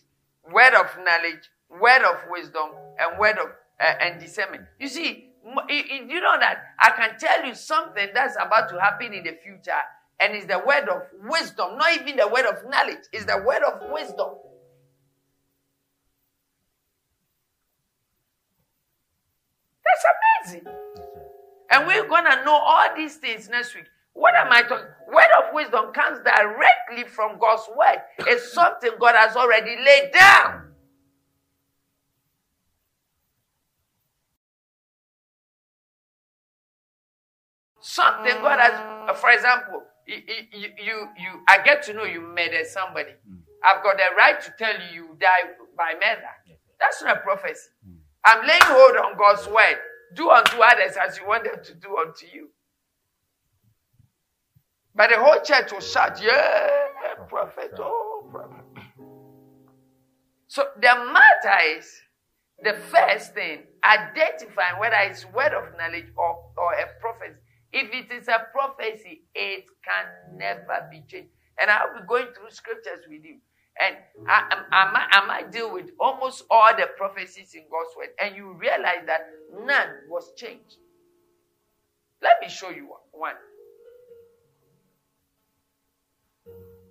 word 0.50 0.74
of 0.74 0.86
knowledge, 1.04 1.48
word 1.80 2.02
of 2.02 2.16
wisdom, 2.30 2.70
and 2.98 3.18
word 3.18 3.38
of 3.38 3.48
uh, 3.80 3.94
and 4.00 4.20
discernment. 4.20 4.64
You 4.78 4.88
see, 4.88 5.30
m- 5.46 5.66
you- 5.68 5.84
you 5.84 6.06
you 6.14 6.20
know 6.20 6.38
that 6.38 6.58
I 6.78 6.90
can 6.90 7.18
tell 7.18 7.46
you 7.46 7.54
something 7.54 8.08
that's 8.12 8.36
about 8.36 8.68
to 8.70 8.80
happen 8.80 9.14
in 9.14 9.24
the 9.24 9.36
future, 9.42 9.72
and 10.20 10.34
it's 10.34 10.46
the 10.46 10.58
word 10.58 10.88
of 10.88 11.02
wisdom, 11.22 11.78
not 11.78 11.92
even 11.94 12.16
the 12.16 12.28
word 12.28 12.46
of 12.46 12.68
knowledge, 12.68 12.98
it's 13.12 13.24
the 13.24 13.38
word 13.38 13.62
of 13.62 13.90
wisdom. 13.90 14.28
That's 19.84 20.52
amazing. 20.52 20.66
And 21.70 21.86
we're 21.86 22.06
gonna 22.08 22.44
know 22.44 22.54
all 22.54 22.94
these 22.96 23.16
things 23.16 23.48
next 23.48 23.74
week. 23.74 23.86
What 24.12 24.34
am 24.34 24.52
I 24.52 24.62
talking? 24.62 24.86
Word 25.08 25.30
of 25.38 25.54
wisdom 25.54 25.92
comes 25.92 26.18
directly 26.18 27.04
from 27.08 27.38
God's 27.38 27.62
word. 27.76 28.02
It's 28.26 28.52
something 28.52 28.90
God 29.00 29.14
has 29.14 29.36
already 29.36 29.76
laid 29.84 30.12
down. 30.12 30.72
Something 37.80 38.34
God 38.42 38.60
has, 38.60 39.18
for 39.18 39.30
example, 39.30 39.82
you, 40.10 40.68
you, 40.84 41.08
you, 41.18 41.42
I 41.48 41.62
get 41.62 41.82
to 41.84 41.94
know 41.94 42.04
you 42.04 42.20
murdered 42.20 42.66
somebody. 42.66 43.10
Mm. 43.28 43.38
I've 43.64 43.82
got 43.82 43.96
the 43.96 44.04
right 44.16 44.40
to 44.40 44.54
tell 44.58 44.74
you 44.74 44.94
you 45.02 45.16
die 45.20 45.50
by 45.76 45.94
murder. 45.94 46.56
That's 46.78 47.02
not 47.02 47.18
a 47.18 47.20
prophecy. 47.20 47.68
Mm. 47.88 47.96
I'm 48.24 48.46
laying 48.46 48.60
hold 48.64 48.96
on 48.96 49.16
God's 49.18 49.46
word. 49.48 49.78
Do 50.14 50.30
unto 50.30 50.56
others 50.58 50.96
as 51.00 51.18
you 51.18 51.26
want 51.26 51.44
them 51.44 51.62
to 51.62 51.74
do 51.74 51.96
unto 51.96 52.26
you. 52.32 52.48
But 54.94 55.10
the 55.10 55.16
whole 55.18 55.40
church 55.42 55.72
will 55.72 55.80
shout, 55.80 56.20
Yeah, 56.22 57.14
prophet, 57.28 57.72
oh, 57.78 58.28
prophet. 58.30 58.64
So 60.48 60.64
the 60.74 60.80
matter 60.82 61.78
is 61.78 61.88
the 62.64 62.72
first 62.74 63.34
thing, 63.34 63.60
identifying 63.84 64.80
whether 64.80 64.96
it's 65.02 65.24
word 65.26 65.52
of 65.54 65.76
knowledge 65.78 66.06
or, 66.16 66.38
or 66.56 66.59
a 66.59 66.59
prophecy. 66.59 66.59
If 67.72 67.92
it 67.92 68.12
is 68.12 68.28
a 68.28 68.46
prophecy, 68.52 69.22
it 69.34 69.64
can 69.84 70.38
never 70.38 70.88
be 70.90 71.02
changed. 71.06 71.30
And 71.60 71.70
I'll 71.70 71.94
be 71.94 72.06
going 72.06 72.26
through 72.34 72.50
scriptures 72.50 73.04
with 73.08 73.24
you. 73.24 73.36
And 73.80 73.96
I, 74.26 74.62
I, 74.72 75.08
I, 75.12 75.26
might, 75.26 75.52
deal 75.52 75.72
with 75.72 75.90
almost 75.98 76.44
all 76.50 76.74
the 76.76 76.86
prophecies 76.96 77.54
in 77.54 77.62
God's 77.70 77.96
word. 77.96 78.08
And 78.20 78.36
you 78.36 78.52
realize 78.52 79.06
that 79.06 79.26
none 79.64 79.88
was 80.08 80.32
changed. 80.36 80.76
Let 82.22 82.32
me 82.42 82.48
show 82.48 82.70
you 82.70 82.88
one. 83.12 83.34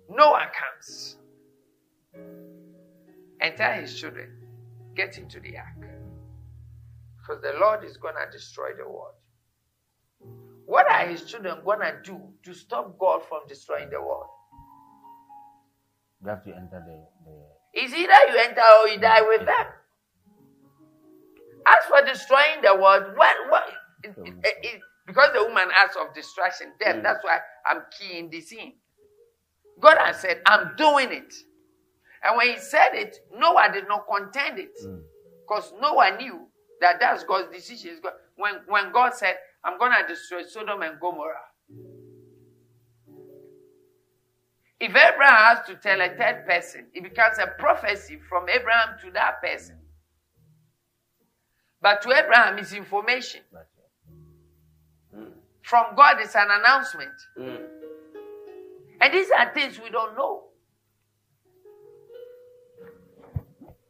Noah 0.08 0.50
comes 0.52 1.16
and 3.40 3.56
tell 3.56 3.72
his 3.74 3.98
children, 3.98 4.30
get 4.96 5.18
into 5.18 5.38
the 5.38 5.56
ark. 5.58 5.88
Because 7.16 7.42
the 7.42 7.52
Lord 7.60 7.84
is 7.84 7.96
going 7.96 8.14
to 8.14 8.30
destroy 8.36 8.70
the 8.76 8.88
world. 8.88 9.14
What 10.70 10.88
are 10.88 11.04
his 11.08 11.24
children 11.24 11.56
going 11.64 11.80
to 11.80 11.96
do 12.04 12.20
to 12.44 12.54
stop 12.54 12.96
God 12.96 13.22
from 13.28 13.40
destroying 13.48 13.90
the 13.90 14.00
world? 14.00 14.28
You 16.22 16.28
have 16.28 16.44
to 16.44 16.50
enter 16.50 16.80
the. 16.86 17.06
the 17.24 17.36
It's 17.74 17.92
either 17.92 18.12
you 18.30 18.38
enter 18.38 18.62
or 18.80 18.86
you 18.86 19.00
die 19.00 19.20
with 19.22 19.46
them. 19.46 19.66
As 21.66 21.84
for 21.88 22.06
destroying 22.06 22.62
the 22.62 22.80
world, 22.80 23.02
when, 23.16 23.50
what, 23.50 23.64
it, 24.04 24.14
it, 24.16 24.56
it, 24.62 24.80
because 25.08 25.30
the 25.34 25.42
woman 25.42 25.70
asked 25.76 25.96
of 25.96 26.14
destruction, 26.14 26.68
death, 26.78 27.00
that's 27.02 27.24
why 27.24 27.40
I'm 27.68 27.82
keying 27.98 28.30
this 28.30 28.52
in. 28.52 28.74
God 29.80 29.98
has 29.98 30.20
said, 30.20 30.40
I'm 30.46 30.76
doing 30.76 31.10
it. 31.10 31.34
And 32.22 32.36
when 32.36 32.48
he 32.48 32.58
said 32.58 32.90
it, 32.92 33.16
Noah 33.36 33.70
did 33.72 33.88
not 33.88 34.04
contend 34.06 34.60
it. 34.60 34.78
Mm. 34.86 35.00
Because 35.48 35.72
Noah 35.82 36.16
knew 36.16 36.46
that 36.80 37.00
that's 37.00 37.24
God's 37.24 37.52
decision. 37.52 38.00
When, 38.36 38.60
when 38.68 38.92
God 38.92 39.14
said, 39.14 39.34
I'm 39.64 39.78
going 39.78 39.92
to 39.92 40.06
destroy 40.06 40.42
Sodom 40.42 40.82
and 40.82 40.98
Gomorrah, 41.00 41.50
If 44.80 44.96
Abraham 44.96 45.56
has 45.56 45.66
to 45.66 45.74
tell 45.74 46.00
a 46.00 46.08
third 46.08 46.46
person, 46.46 46.86
it 46.94 47.02
becomes 47.02 47.38
a 47.38 47.48
prophecy 47.58 48.18
from 48.28 48.48
Abraham 48.48 48.96
to 49.04 49.10
that 49.10 49.42
person. 49.42 49.76
But 51.82 52.00
to 52.02 52.12
Abraham, 52.12 52.58
it's 52.58 52.72
information. 52.72 53.42
From 55.62 55.94
God, 55.94 56.16
it's 56.20 56.34
an 56.34 56.48
announcement. 56.50 57.12
Mm. 57.38 57.60
And 59.02 59.14
these 59.14 59.30
are 59.30 59.52
things 59.52 59.78
we 59.78 59.90
don't 59.90 60.16
know. 60.16 60.44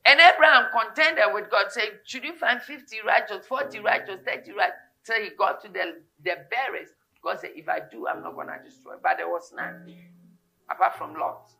And 0.04 0.18
Abraham 0.18 0.66
contended 0.72 1.24
with 1.32 1.48
God, 1.50 1.70
saying, 1.70 1.90
Should 2.04 2.24
you 2.24 2.34
find 2.34 2.60
50 2.60 2.96
righteous, 3.06 3.46
40 3.46 3.78
righteous, 3.78 4.20
30 4.26 4.52
righteous? 4.52 4.74
So 5.02 5.14
he 5.14 5.30
got 5.38 5.62
to 5.62 5.68
the, 5.68 6.02
the 6.22 6.36
barest. 6.50 6.94
God 7.22 7.40
said, 7.40 7.50
If 7.54 7.68
I 7.68 7.80
do, 7.90 8.06
I'm 8.06 8.22
not 8.22 8.34
going 8.34 8.48
to 8.48 8.58
destroy. 8.64 8.94
But 9.02 9.16
there 9.18 9.28
was 9.28 9.52
none, 9.54 9.92
apart 10.70 10.96
from 10.96 11.14
Lot. 11.14 11.52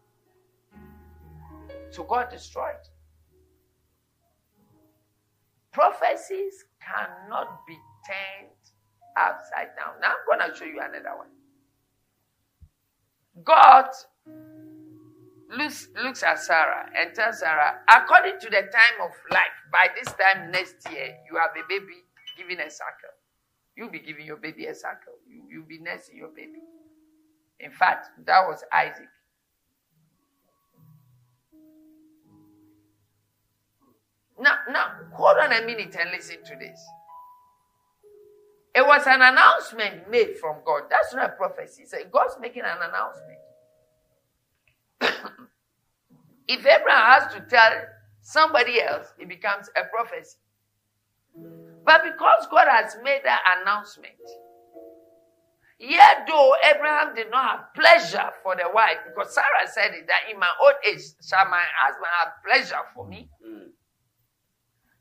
So 1.90 2.04
God 2.04 2.30
destroyed. 2.30 2.74
Prophecies 5.72 6.64
cannot 6.82 7.60
be 7.66 7.76
turned 8.06 8.50
upside 9.16 9.76
down. 9.76 10.00
Now 10.00 10.08
I'm 10.08 10.38
going 10.38 10.50
to 10.50 10.56
show 10.56 10.64
you 10.64 10.80
another 10.80 11.16
one. 11.16 11.28
God 13.44 13.86
looks, 15.56 15.88
looks 16.02 16.22
at 16.22 16.38
Sarah 16.38 16.90
and 16.96 17.14
tells 17.14 17.40
Sarah, 17.40 17.80
according 17.88 18.38
to 18.40 18.46
the 18.50 18.62
time 18.62 19.00
of 19.02 19.10
life, 19.30 19.56
by 19.72 19.88
this 19.96 20.12
time 20.14 20.50
next 20.50 20.76
year, 20.90 21.14
you 21.30 21.38
have 21.38 21.50
a 21.52 21.66
baby 21.68 21.94
giving 22.36 22.58
a 22.60 22.70
cycle. 22.70 23.14
You'll 23.80 23.88
be 23.88 24.00
giving 24.00 24.26
your 24.26 24.36
baby 24.36 24.66
a 24.66 24.74
cycle. 24.74 25.14
You, 25.26 25.42
you'll 25.50 25.66
be 25.66 25.78
nursing 25.78 26.14
your 26.14 26.28
baby. 26.28 26.60
In 27.58 27.70
fact, 27.70 28.08
that 28.26 28.46
was 28.46 28.62
Isaac. 28.70 29.08
Now, 34.38 34.56
now, 34.70 34.88
hold 35.14 35.38
on 35.38 35.50
a 35.50 35.64
minute 35.64 35.96
and 35.98 36.10
listen 36.10 36.44
to 36.44 36.56
this. 36.56 36.78
It 38.74 38.86
was 38.86 39.06
an 39.06 39.22
announcement 39.22 40.10
made 40.10 40.36
from 40.38 40.56
God. 40.66 40.82
That's 40.90 41.14
not 41.14 41.30
a 41.30 41.32
prophecy. 41.32 41.84
So 41.86 41.96
God's 42.12 42.36
making 42.38 42.64
an 42.64 42.76
announcement. 42.76 43.38
if 46.48 46.66
Abraham 46.66 47.20
has 47.20 47.32
to 47.32 47.40
tell 47.48 47.72
somebody 48.20 48.82
else, 48.82 49.06
it 49.18 49.26
becomes 49.26 49.70
a 49.74 49.84
prophecy. 49.84 50.36
But 51.84 52.02
because 52.04 52.46
God 52.50 52.68
has 52.68 52.96
made 53.02 53.20
that 53.24 53.42
announcement, 53.60 54.14
yet 55.78 56.26
though 56.28 56.54
Abraham 56.74 57.14
did 57.14 57.30
not 57.30 57.50
have 57.50 57.74
pleasure 57.74 58.30
for 58.42 58.54
the 58.56 58.68
wife, 58.72 58.98
because 59.06 59.34
Sarah 59.34 59.66
said 59.66 59.92
it, 59.94 60.06
that 60.06 60.30
in 60.32 60.38
my 60.38 60.50
old 60.62 60.74
age 60.86 61.02
shall 61.26 61.48
my 61.48 61.62
husband 61.76 62.12
have 62.22 62.32
pleasure 62.44 62.84
for 62.94 63.06
me. 63.06 63.28
Mm. 63.46 63.68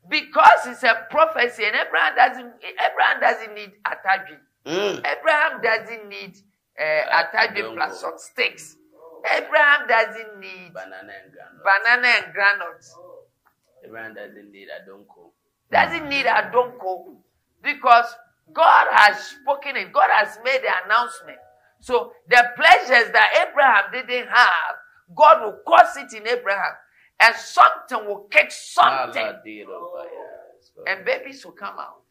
Because 0.08 0.66
it's 0.66 0.82
a 0.82 1.06
prophecy, 1.10 1.64
and 1.64 1.76
Abraham 1.76 2.16
doesn't 2.16 2.52
Abraham 2.64 3.20
doesn't 3.20 3.54
need 3.54 3.72
attaching. 3.86 4.40
Mm. 4.66 5.06
Abraham 5.06 5.60
doesn't 5.62 6.08
need 6.08 6.36
uh, 6.80 7.22
don't 7.54 7.76
plus 7.76 8.00
some 8.00 8.14
sticks. 8.16 8.76
Abraham 9.36 9.86
doesn't 9.86 10.40
need 10.40 10.72
Banana 10.72 11.12
and 11.12 11.32
granite. 11.32 11.62
banana 11.62 12.08
and 12.24 12.32
granules. 12.34 12.96
Abraham 13.84 14.14
doesn't 14.14 14.50
need 14.50 14.68
a 14.68 14.88
donko. 14.88 15.32
Doesn't 15.72 16.08
need 16.08 16.26
a 16.26 16.50
donko 16.52 17.16
because 17.62 18.06
God 18.52 18.86
has 18.90 19.18
spoken 19.22 19.76
it. 19.76 19.92
God 19.92 20.08
has 20.12 20.38
made 20.44 20.60
the 20.62 20.70
announcement. 20.84 21.38
So 21.80 22.12
the 22.28 22.44
pleasures 22.56 23.12
that 23.12 23.48
Abraham 23.48 23.84
didn't 23.92 24.28
have, 24.28 24.76
God 25.14 25.42
will 25.42 25.58
cause 25.66 25.96
it 25.96 26.12
in 26.16 26.26
Abraham, 26.26 26.74
and 27.20 27.34
something 27.34 28.06
will 28.06 28.26
catch 28.30 28.52
something, 28.52 29.22
and 30.86 31.04
babies 31.04 31.44
will 31.44 31.52
come 31.52 31.78
out. 31.78 32.02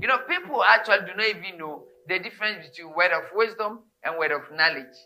You 0.00 0.08
know, 0.08 0.18
people 0.28 0.62
actually 0.62 1.06
do 1.06 1.14
not 1.16 1.26
even 1.26 1.58
know 1.58 1.84
the 2.06 2.18
difference 2.18 2.68
between 2.68 2.94
word 2.94 3.10
of 3.12 3.24
wisdom 3.34 3.80
and 4.04 4.18
word 4.18 4.30
of 4.32 4.42
knowledge. 4.54 4.96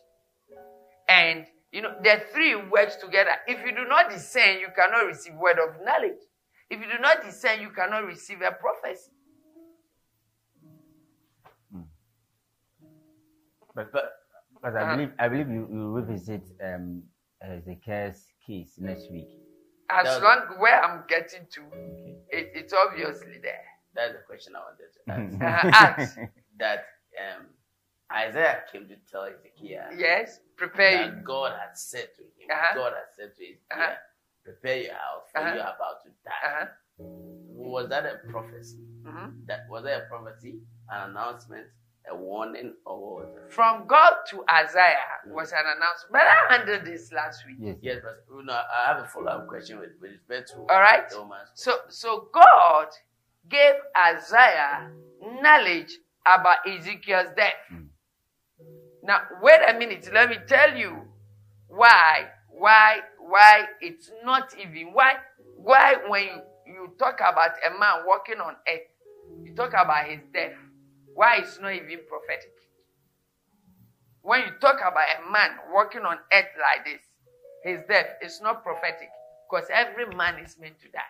And 1.08 1.46
you 1.72 1.80
know, 1.80 1.94
the 2.02 2.22
three 2.32 2.54
works 2.54 2.96
together. 2.96 3.30
If 3.46 3.64
you 3.64 3.74
do 3.74 3.86
not 3.88 4.10
discern, 4.10 4.58
you 4.60 4.68
cannot 4.76 5.06
receive 5.06 5.34
word 5.34 5.58
of 5.58 5.82
knowledge. 5.82 6.20
If 6.72 6.80
you 6.80 6.86
do 6.90 6.98
not 7.00 7.22
discern, 7.22 7.60
you 7.60 7.68
cannot 7.70 8.06
receive 8.06 8.40
a 8.40 8.52
prophecy. 8.52 9.10
But 13.74 13.92
but, 13.92 14.12
but 14.62 14.76
I 14.76 14.80
Uh-huh. 14.82 14.96
believe 14.96 15.12
I 15.18 15.28
believe 15.28 15.50
you 15.50 15.64
will 15.70 15.92
revisit 16.00 16.44
um 16.62 17.02
Ezekiel's 17.42 18.20
case 18.46 18.72
next 18.78 19.10
week. 19.10 19.28
As 19.90 20.04
That's- 20.04 20.22
long 20.22 20.58
where 20.60 20.78
I'm 20.82 21.04
getting 21.08 21.44
to, 21.54 21.60
Okay. 21.60 22.16
it, 22.38 22.46
it's 22.54 22.72
obviously 22.72 23.38
there. 23.38 23.64
That's 23.94 24.12
the 24.14 24.22
question 24.30 24.54
I 24.56 24.60
wanted 24.68 24.90
to 24.96 25.00
ask. 25.44 26.16
Uh, 26.18 26.26
that 26.62 26.80
um, 27.22 27.46
Isaiah 28.12 28.62
came 28.70 28.88
to 28.88 28.96
tell 29.10 29.24
Ezekiel 29.24 29.88
Yes, 29.96 30.40
prepare 30.56 31.08
that 31.10 31.24
God 31.24 31.52
had 31.60 31.76
said 31.76 32.08
to 32.16 32.22
him, 32.22 32.48
Uh-huh. 32.50 32.74
God 32.74 32.92
had 33.00 33.10
said 33.16 33.30
to 33.36 33.42
Ezekiel, 33.42 33.68
Uh-huh. 33.72 33.94
Prepare 34.44 34.76
your 34.82 34.94
house 34.94 35.24
for 35.32 35.40
Uh-huh. 35.40 35.54
you 35.54 35.60
are 35.60 35.74
about 35.74 36.02
to 36.04 36.10
die. 36.24 36.32
Uh-huh. 36.44 36.66
Was 36.98 37.88
that 37.88 38.04
a 38.06 38.18
prophecy? 38.30 38.78
Mhm. 39.04 39.46
That 39.46 39.68
was 39.68 39.84
that 39.84 40.02
a 40.02 40.06
prophecy, 40.06 40.60
an 40.90 41.10
announcement, 41.10 41.66
a 42.08 42.14
warning, 42.16 42.74
or 42.84 43.00
what 43.00 43.26
was 43.26 43.36
it? 43.36 43.52
From 43.52 43.86
God 43.86 44.14
to 44.30 44.44
Isaiah 44.50 45.20
was 45.26 45.52
an 45.52 45.58
announcement. 45.64 46.12
But 46.12 46.22
I 46.22 46.54
handled 46.56 46.84
this 46.84 47.12
last 47.12 47.46
week. 47.46 47.56
Yes. 47.60 47.76
Yes, 47.80 47.98
but 48.02 48.24
you 48.30 48.42
know, 48.44 48.52
I 48.52 48.86
have 48.86 48.98
a 49.04 49.06
follow-up 49.06 49.46
question 49.48 49.78
with, 49.78 49.90
with 50.00 50.10
respect 50.12 50.50
to 50.50 50.56
All 50.60 50.80
right. 50.80 51.10
So, 51.54 51.78
so 51.88 52.28
God 52.32 52.88
gave 53.48 53.74
Isaiah 53.96 54.90
knowledge 55.20 55.92
about 56.26 56.66
Ezekiel's 56.66 57.30
death. 57.36 57.54
Now, 59.02 59.22
wait 59.40 59.60
a 59.68 59.78
minute. 59.78 60.08
Let 60.12 60.28
me 60.30 60.38
tell 60.46 60.76
you 60.76 61.02
why, 61.68 62.28
why, 62.48 63.00
why 63.28 63.66
it's 63.80 64.10
not 64.24 64.54
even 64.58 64.92
why, 64.92 65.14
why 65.56 65.96
when 66.08 66.24
you, 66.66 66.92
talk 66.98 67.16
about 67.16 67.50
a 67.66 67.78
man 67.78 68.04
walking 68.06 68.40
on 68.40 68.54
earth, 68.68 68.88
you 69.44 69.54
talk 69.54 69.70
about 69.70 70.06
his 70.06 70.20
death. 70.32 70.52
Why 71.14 71.36
it's 71.38 71.58
not 71.60 71.72
even 71.72 72.00
prophetic? 72.08 72.52
When 74.22 74.40
you 74.40 74.52
talk 74.60 74.76
about 74.76 75.06
a 75.18 75.30
man 75.30 75.50
walking 75.72 76.02
on 76.02 76.16
earth 76.32 76.52
like 76.60 76.84
this, 76.84 77.02
his 77.64 77.80
death 77.88 78.16
is 78.22 78.40
not 78.40 78.62
prophetic 78.62 79.10
because 79.50 79.68
every 79.72 80.06
man 80.16 80.38
is 80.38 80.56
meant 80.60 80.80
to 80.80 80.88
die. 80.88 81.00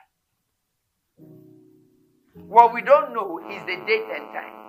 What 2.34 2.74
we 2.74 2.82
don't 2.82 3.14
know 3.14 3.38
is 3.50 3.62
the 3.62 3.76
date 3.86 4.08
and 4.14 4.32
time. 4.32 4.62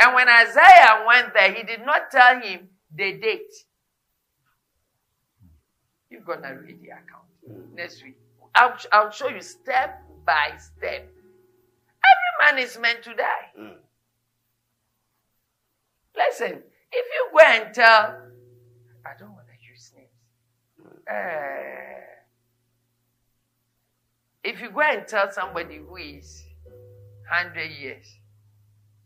And 0.00 0.14
when 0.14 0.28
Isaiah 0.28 1.04
went 1.06 1.34
there, 1.34 1.52
he 1.52 1.62
did 1.62 1.84
not 1.86 2.10
tell 2.10 2.40
him 2.40 2.68
the 2.94 3.12
date. 3.12 3.52
You're 6.10 6.20
going 6.20 6.42
to 6.42 6.48
read 6.48 6.80
the 6.80 6.88
account 6.88 7.74
next 7.74 8.02
week. 8.02 8.16
I'll, 8.54 8.76
I'll 8.92 9.10
show 9.10 9.28
you 9.28 9.40
step 9.40 10.02
by 10.24 10.52
step. 10.58 11.08
Every 12.04 12.52
man 12.56 12.58
is 12.64 12.78
meant 12.78 13.02
to 13.02 13.14
die. 13.14 13.50
Mm. 13.58 13.76
Listen, 16.16 16.62
if 16.92 17.06
you 17.14 17.28
go 17.32 17.38
and 17.44 17.74
tell, 17.74 18.16
I 19.04 19.18
don't 19.18 19.32
want 19.32 19.46
to 19.48 19.70
use 19.70 19.92
names. 19.96 20.08
Uh, 21.10 21.94
if 24.44 24.60
you 24.60 24.70
go 24.70 24.80
and 24.80 25.06
tell 25.08 25.32
somebody 25.32 25.78
who 25.78 25.96
is 25.96 26.44
100 27.30 27.62
years, 27.70 28.06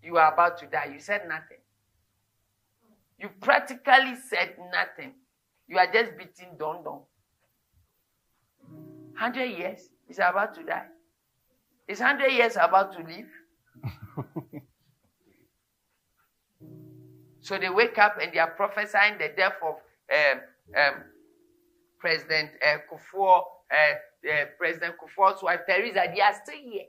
you 0.03 0.17
are 0.17 0.33
about 0.33 0.59
to 0.59 0.67
die, 0.67 0.91
you 0.93 1.01
said 1.01 1.23
nothing. 1.29 1.59
You 3.19 3.31
practically 3.41 4.15
said 4.29 4.57
nothing. 4.73 5.15
You 5.69 5.79
are 5.79 5.93
just 5.93 6.17
beating 6.17 6.57
don 6.59 6.83
don. 6.83 7.01
100 9.13 9.45
years 9.47 9.91
is 10.09 10.19
about 10.19 10.55
to 10.55 10.63
die. 10.63 10.87
Is 11.87 12.01
100 12.01 12.33
years 12.33 12.57
about 12.57 12.93
to 12.93 12.99
live? 12.99 14.63
So 17.49 17.57
they 17.57 17.71
wake 17.71 17.97
up 17.97 18.19
and 18.21 18.31
they 18.31 18.39
are 18.41 18.51
prophesying 18.51 19.17
the 19.17 19.29
death 19.35 19.55
of 19.63 19.77
um, 20.13 20.41
um, 20.77 20.95
President 21.99 22.51
uh, 22.63 22.77
Kufuor, 22.93 23.43
uh, 23.73 23.95
uh, 24.31 24.45
President 24.59 24.97
Kufuor's 25.03 25.43
wife 25.43 25.61
Teresa. 25.67 26.13
They 26.15 26.21
are 26.21 26.35
still 26.45 26.61
here. 26.63 26.85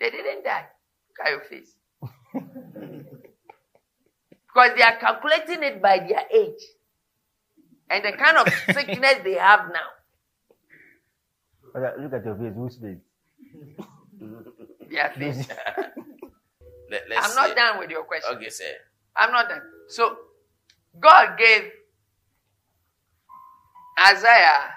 They 0.00 0.10
didn't 0.10 0.42
die. 0.42 0.66
Look 1.08 1.20
at 1.24 1.30
your 1.30 1.44
face. 1.44 1.76
because 4.48 4.70
they 4.76 4.82
are 4.82 4.96
calculating 4.98 5.62
it 5.62 5.80
by 5.80 5.98
their 6.00 6.24
age 6.34 6.62
and 7.90 8.04
the 8.04 8.12
kind 8.12 8.36
of 8.38 8.48
sickness 8.74 9.16
they 9.24 9.34
have 9.34 9.68
now. 9.72 9.90
Look 11.98 12.12
at 12.14 12.24
your 12.24 12.36
face. 12.36 12.52
Who's 12.54 12.76
face? 12.76 12.98
Their 14.90 15.10
face. 15.10 15.48
Let, 16.90 17.02
let's 17.08 17.28
I'm 17.28 17.36
not 17.36 17.48
see. 17.50 17.54
done 17.54 17.78
with 17.78 17.90
your 17.90 18.04
question. 18.04 18.36
Okay, 18.36 18.50
sir. 18.50 18.64
I'm 19.16 19.30
not 19.30 19.48
done. 19.48 19.60
So 19.88 20.16
God 20.98 21.38
gave 21.38 21.70
Isaiah 24.08 24.70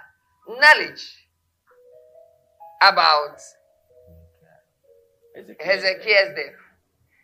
knowledge 0.47 1.28
about 2.82 3.39
Hezekiah's 5.60 6.36
death. 6.36 6.56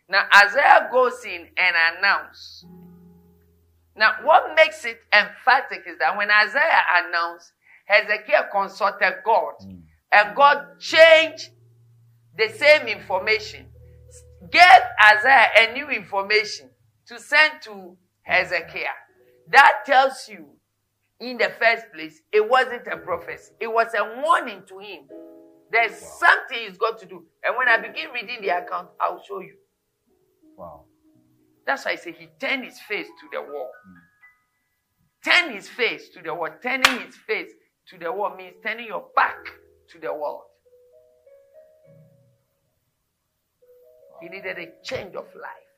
Now 0.09 0.23
Isaiah 0.43 0.89
goes 0.91 1.23
in 1.25 1.47
and 1.57 1.75
announces. 1.99 2.65
Now, 3.99 4.13
what 4.23 4.55
makes 4.55 4.85
it 4.85 5.01
emphatic 5.11 5.83
is 5.85 5.99
that 5.99 6.15
when 6.15 6.31
Isaiah 6.31 6.83
announced, 7.03 7.51
Hezekiah 7.83 8.45
consulted 8.49 9.15
God, 9.25 9.55
mm. 9.61 9.81
and 10.13 10.35
God 10.37 10.79
changed 10.79 11.49
the 12.37 12.47
same 12.47 12.87
information, 12.87 13.67
gave 14.49 14.81
Isaiah 15.13 15.49
a 15.57 15.73
new 15.73 15.89
information 15.89 16.69
to 17.07 17.19
send 17.19 17.61
to 17.63 17.97
Hezekiah. 18.21 18.87
That 19.49 19.79
tells 19.85 20.29
you, 20.29 20.45
in 21.19 21.37
the 21.37 21.51
first 21.59 21.91
place, 21.93 22.21
it 22.31 22.49
wasn't 22.49 22.87
a 22.87 22.95
prophecy, 22.95 23.51
it 23.59 23.67
was 23.67 23.87
a 23.93 24.21
warning 24.21 24.63
to 24.69 24.79
him. 24.79 25.09
There's 25.69 25.97
something 25.97 26.57
he's 26.57 26.77
got 26.77 26.99
to 26.99 27.05
do. 27.05 27.25
And 27.43 27.57
when 27.57 27.67
I 27.67 27.77
begin 27.77 28.11
reading 28.13 28.41
the 28.41 28.49
account, 28.49 28.91
I'll 29.01 29.21
show 29.21 29.41
you. 29.41 29.55
Wow. 30.57 30.85
That's 31.69 31.85
why 31.85 31.91
I 31.91 31.95
say 31.97 32.13
he 32.13 32.27
turned 32.39 32.65
his 32.65 32.79
face 32.79 33.05
to 33.05 33.27
the 33.31 33.43
wall. 33.43 33.69
Hmm. 33.85 35.29
Turn 35.29 35.53
his 35.53 35.69
face 35.69 36.09
to 36.15 36.19
the 36.23 36.33
wall. 36.33 36.49
Turning 36.63 37.05
his 37.05 37.15
face 37.15 37.51
to 37.89 37.97
the 37.99 38.11
wall 38.11 38.35
means 38.35 38.55
turning 38.65 38.87
your 38.87 39.05
back 39.15 39.37
to 39.91 39.99
the 39.99 40.11
world. 40.11 40.41
He 44.19 44.29
needed 44.29 44.57
a 44.57 44.83
change 44.83 45.13
of 45.13 45.27
life. 45.35 45.69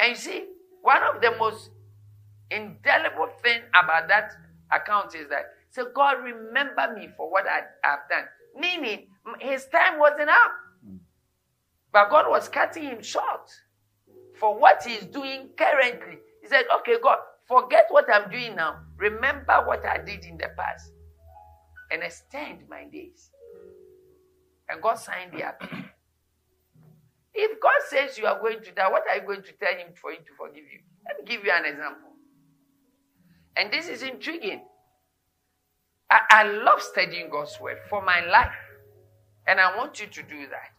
And 0.00 0.10
you 0.10 0.16
see, 0.16 0.44
one 0.82 1.02
of 1.04 1.22
the 1.22 1.30
most 1.38 1.70
indelible 2.50 3.28
thing 3.40 3.62
about 3.70 4.08
that 4.08 4.32
account 4.72 5.14
is 5.14 5.28
that 5.28 5.44
so 5.70 5.90
God 5.94 6.24
remember 6.24 6.92
me 6.98 7.08
for 7.16 7.30
what 7.30 7.44
I 7.46 7.60
have 7.86 8.00
done. 8.10 8.24
Meaning 8.58 9.06
his 9.38 9.64
time 9.66 10.00
wasn't 10.00 10.28
up. 10.28 10.50
But 11.94 12.10
God 12.10 12.28
was 12.28 12.48
cutting 12.48 12.82
him 12.82 13.02
short 13.02 13.48
for 14.34 14.58
what 14.58 14.82
he's 14.84 15.04
doing 15.04 15.50
currently. 15.56 16.18
He 16.42 16.48
said, 16.48 16.64
Okay, 16.80 16.96
God, 17.00 17.18
forget 17.46 17.86
what 17.88 18.12
I'm 18.12 18.28
doing 18.28 18.56
now. 18.56 18.80
Remember 18.96 19.62
what 19.64 19.86
I 19.86 19.98
did 19.98 20.24
in 20.24 20.36
the 20.36 20.48
past 20.56 20.90
and 21.92 22.02
extend 22.02 22.68
my 22.68 22.84
days. 22.92 23.30
And 24.68 24.82
God 24.82 24.96
signed 24.96 25.34
the 25.34 25.48
appeal. 25.48 25.84
If 27.32 27.60
God 27.60 27.80
says 27.88 28.18
you 28.18 28.26
are 28.26 28.40
going 28.40 28.60
to 28.64 28.72
die, 28.72 28.90
what 28.90 29.04
are 29.08 29.16
you 29.16 29.22
going 29.22 29.42
to 29.42 29.52
tell 29.52 29.74
him 29.74 29.94
for 29.94 30.10
him 30.10 30.24
to 30.26 30.32
forgive 30.36 30.64
you? 30.64 30.80
Let 31.06 31.20
me 31.20 31.24
give 31.24 31.44
you 31.44 31.52
an 31.52 31.64
example. 31.64 32.10
And 33.56 33.72
this 33.72 33.88
is 33.88 34.02
intriguing. 34.02 34.62
I, 36.10 36.20
I 36.30 36.42
love 36.44 36.82
studying 36.82 37.30
God's 37.30 37.56
word 37.60 37.78
for 37.88 38.02
my 38.02 38.24
life. 38.26 38.50
And 39.46 39.60
I 39.60 39.76
want 39.76 40.00
you 40.00 40.08
to 40.08 40.22
do 40.22 40.48
that. 40.48 40.74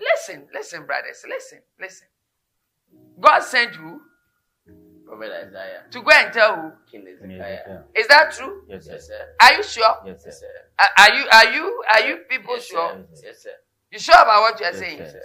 Listen, 0.00 0.46
listen, 0.54 0.86
brothers, 0.86 1.24
listen, 1.28 1.58
listen. 1.80 2.08
God 3.20 3.40
sent 3.40 3.74
you 3.74 4.00
Prophet 5.06 5.30
Isaiah, 5.48 5.82
to 5.90 6.02
go 6.02 6.10
and 6.12 6.32
tell 6.32 6.54
who? 6.56 6.72
King 6.90 7.04
Yes, 7.06 7.18
Hezekiah. 7.22 7.62
sir. 7.66 7.84
Is 7.96 8.06
that 8.08 8.32
true? 8.32 8.62
Yes, 8.68 8.84
sir. 8.84 8.92
Yes, 8.92 9.06
sir. 9.08 9.26
Are 9.40 9.52
you 9.54 9.62
sure? 9.62 9.94
Yes, 10.04 10.22
sir. 10.22 10.28
Yes, 10.28 10.40
sir. 10.40 10.46
Are, 10.78 10.88
are 10.98 11.14
you 11.14 11.24
are 11.32 11.52
you 11.54 11.82
are 11.94 12.00
you 12.08 12.16
people 12.28 12.54
Yes, 12.56 12.64
sure? 12.66 13.06
sir. 13.14 13.26
Yes, 13.26 13.42
sir. 13.42 13.50
You 13.90 13.98
sure 13.98 14.14
about 14.14 14.42
what 14.42 14.60
you 14.60 14.66
are 14.66 14.70
Yes, 14.72 14.78
saying? 14.78 14.98
sir. 14.98 15.08
sir. 15.08 15.22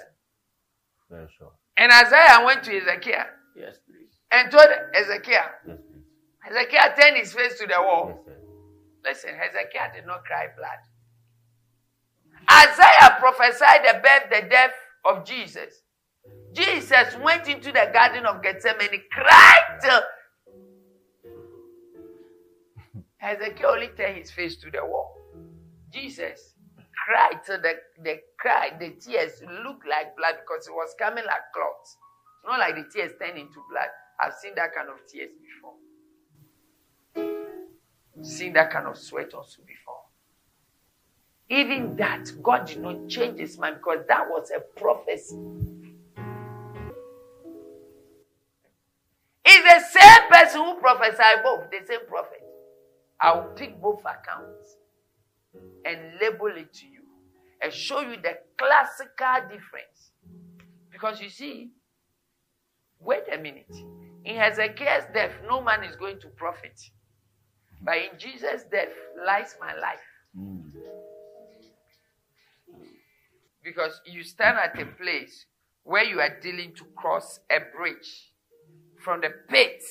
Very 1.10 1.28
sure. 1.38 1.52
And 1.76 1.92
Isaiah 1.92 2.46
went 2.46 2.64
to 2.64 2.78
Ezekiel 2.78 3.26
Yes, 3.58 3.76
please. 3.86 4.14
and 4.32 4.50
told 4.52 4.68
Ezekiel. 4.96 5.42
Yes, 5.68 5.78
please. 5.86 6.04
Hezekiah 6.40 6.96
turned 7.00 7.18
his 7.18 7.34
face 7.34 7.60
to 7.60 7.68
the 7.68 7.80
wall. 7.82 8.08
Yes, 8.08 8.26
sir. 8.26 8.40
Listen, 9.04 9.36
Hezekiah 9.36 9.94
did 9.94 10.06
not 10.08 10.24
cry 10.24 10.48
blood. 10.56 10.80
Isaiah 12.52 13.18
prophesied 13.20 13.82
the 13.84 14.00
birth, 14.02 14.30
the 14.30 14.48
death 14.50 14.74
of 15.06 15.26
Jesus. 15.26 15.84
Jesus 16.54 17.16
went 17.24 17.48
into 17.48 17.72
the 17.72 17.90
garden 17.92 18.26
of 18.26 18.42
Gethsemane, 18.44 19.02
cried 19.12 19.80
till 19.82 20.02
Hezekiah 23.18 23.68
only 23.68 23.88
turned 23.98 24.18
his 24.18 24.32
face 24.32 24.58
to 24.58 24.70
the 24.70 24.86
wall. 24.86 25.18
Jesus 25.92 26.54
cried 27.06 27.44
till 27.46 27.62
the, 27.62 27.74
the 28.04 28.20
cry, 28.40 28.72
the 28.80 28.92
tears 28.92 29.42
looked 29.64 29.88
like 29.88 30.16
blood 30.16 30.36
because 30.42 30.68
it 30.68 30.74
was 30.74 30.94
coming 30.98 31.26
like 31.26 31.42
clots. 31.54 31.98
Not 32.46 32.60
like 32.60 32.76
the 32.76 32.86
tears 32.94 33.14
turned 33.20 33.38
into 33.38 33.62
blood. 33.70 33.90
I've 34.20 34.34
seen 34.34 34.54
that 34.56 34.74
kind 34.76 34.90
of 34.90 34.98
tears 35.08 35.32
before. 35.42 35.74
Seen 38.22 38.54
that 38.54 38.72
kind 38.72 38.88
of 38.88 38.98
sweat 38.98 39.34
also 39.34 39.62
before. 39.66 40.03
Even 41.50 41.96
that, 41.98 42.32
God 42.42 42.68
did 42.68 42.82
not 42.82 43.08
change 43.08 43.40
his 43.40 43.58
mind 43.58 43.78
because 43.78 44.06
that 44.08 44.30
was 44.30 44.50
a 44.56 44.60
prophecy. 44.80 45.38
It's 49.46 49.94
the 49.94 50.00
same 50.00 50.30
person 50.30 50.64
who 50.64 50.80
prophesied 50.80 51.44
both, 51.44 51.70
the 51.70 51.86
same 51.86 52.06
prophet. 52.08 52.42
I 53.20 53.36
will 53.36 53.52
pick 53.56 53.80
both 53.82 54.00
accounts 54.02 54.78
and 55.86 56.00
label 56.22 56.48
it 56.48 56.74
to 56.74 56.86
you 56.86 57.02
and 57.62 57.72
show 57.72 58.00
you 58.02 58.16
the 58.22 58.38
classical 58.58 59.50
difference. 59.50 60.12
Because 60.92 61.22
you 61.22 61.30
see, 61.30 61.72
wait 63.00 63.24
a 63.34 63.38
minute. 63.38 63.74
In 64.26 64.38
Hezekiah's 64.38 65.06
death, 65.14 65.32
no 65.48 65.62
man 65.62 65.84
is 65.84 65.96
going 65.98 66.20
to 66.22 66.28
profit. 66.28 66.80
But 67.82 67.98
in 67.98 68.18
Jesus' 68.18 68.64
death 68.72 68.90
lies 69.26 69.56
my 69.60 69.74
life. 69.76 70.00
Mm. 70.40 70.73
Because 73.64 74.02
you 74.06 74.24
stand 74.24 74.58
at 74.58 74.80
a 74.82 74.86
place 74.86 75.46
where 75.84 76.04
you 76.04 76.20
are 76.20 76.40
dealing 76.42 76.74
to 76.76 76.86
cross 76.96 77.40
a 77.50 77.60
bridge 77.76 78.32
from 79.04 79.22
the 79.22 79.30
pit 79.50 79.84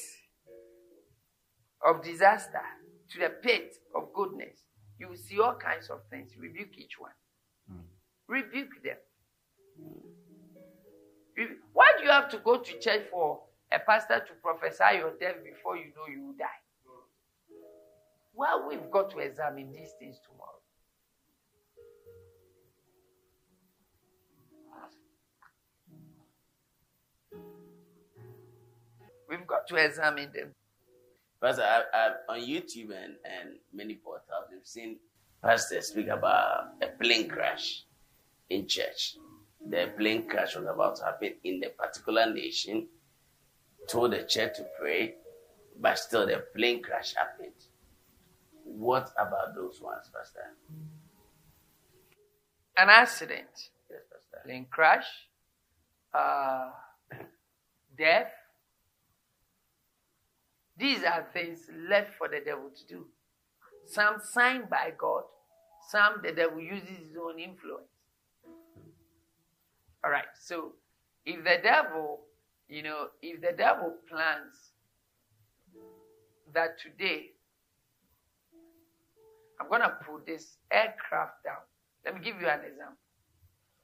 of 1.84 2.02
disaster 2.02 2.62
to 3.10 3.18
the 3.18 3.28
pit 3.28 3.74
of 3.94 4.12
goodness. 4.14 4.60
You 4.98 5.08
will 5.08 5.16
see 5.16 5.38
all 5.40 5.54
kinds 5.54 5.90
of 5.90 6.00
things. 6.10 6.32
Rebuke 6.38 6.78
each 6.78 6.98
one. 6.98 7.10
Hmm. 7.68 7.80
Rebuke 8.28 8.82
them. 8.84 8.96
Rebu- 11.36 11.58
Why 11.72 11.92
do 11.98 12.04
you 12.04 12.10
have 12.10 12.28
to 12.30 12.38
go 12.38 12.58
to 12.58 12.78
church 12.78 13.02
for 13.10 13.40
a 13.72 13.78
pastor 13.78 14.20
to 14.20 14.32
prophesy 14.42 14.98
your 14.98 15.12
death 15.18 15.36
before 15.44 15.76
you 15.76 15.86
know 15.96 16.06
you 16.12 16.26
will 16.26 16.34
die? 16.38 16.60
Well, 18.34 18.66
we've 18.68 18.90
got 18.90 19.10
to 19.10 19.18
examine 19.18 19.72
these 19.72 19.92
things 19.98 20.18
tomorrow. 20.26 20.61
We've 29.32 29.46
got 29.46 29.66
to 29.68 29.76
examine 29.76 30.30
them. 30.30 30.54
Pastor, 31.40 31.62
I, 31.62 31.82
I, 31.94 32.34
on 32.34 32.40
YouTube 32.40 32.90
and, 32.90 33.14
and 33.24 33.56
many 33.72 33.94
portals, 33.94 34.44
we've 34.52 34.66
seen 34.66 34.98
pastors 35.42 35.86
speak 35.88 36.08
about 36.08 36.74
a 36.82 36.88
plane 37.02 37.28
crash 37.30 37.84
in 38.50 38.68
church. 38.68 39.16
The 39.66 39.90
plane 39.96 40.28
crash 40.28 40.54
was 40.54 40.66
about 40.66 40.96
to 40.96 41.04
happen 41.06 41.32
in 41.44 41.60
the 41.60 41.68
particular 41.70 42.30
nation, 42.30 42.88
told 43.88 44.12
the 44.12 44.24
church 44.24 44.56
to 44.58 44.66
pray, 44.78 45.14
but 45.80 45.98
still 45.98 46.26
the 46.26 46.44
plane 46.54 46.82
crash 46.82 47.14
happened. 47.14 47.54
What 48.64 49.12
about 49.16 49.54
those 49.54 49.80
ones, 49.80 50.10
Pastor? 50.14 50.44
An 52.76 52.90
accident, 52.90 53.70
Yes, 53.90 54.00
Pastor. 54.12 54.42
plane 54.44 54.66
crash, 54.70 55.06
uh, 56.12 56.68
death. 57.96 58.30
These 60.76 61.02
are 61.04 61.26
things 61.32 61.60
left 61.88 62.14
for 62.16 62.28
the 62.28 62.40
devil 62.44 62.70
to 62.70 62.86
do. 62.86 63.06
Some 63.86 64.16
signed 64.22 64.70
by 64.70 64.92
God, 64.96 65.24
some 65.90 66.20
the 66.22 66.32
devil 66.32 66.60
uses 66.60 66.88
his 66.88 67.16
own 67.20 67.38
influence. 67.38 67.88
All 70.04 70.10
right, 70.10 70.24
so 70.40 70.72
if 71.24 71.44
the 71.44 71.58
devil, 71.62 72.20
you 72.68 72.82
know, 72.82 73.08
if 73.20 73.40
the 73.40 73.52
devil 73.56 73.94
plans 74.08 74.72
that 76.52 76.78
today 76.80 77.30
I'm 79.62 79.68
going 79.68 79.82
to 79.82 79.96
put 80.04 80.26
this 80.26 80.56
aircraft 80.72 81.44
down. 81.44 81.62
Let 82.04 82.14
me 82.14 82.20
give 82.20 82.40
you 82.40 82.48
an 82.48 82.60
example. 82.60 82.96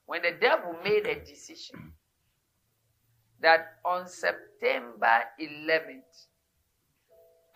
When 0.06 0.22
the 0.22 0.32
devil 0.40 0.74
made 0.82 1.06
a 1.06 1.24
decision 1.24 1.92
that 3.40 3.76
on 3.84 4.08
September 4.08 5.22
11th, 5.40 6.26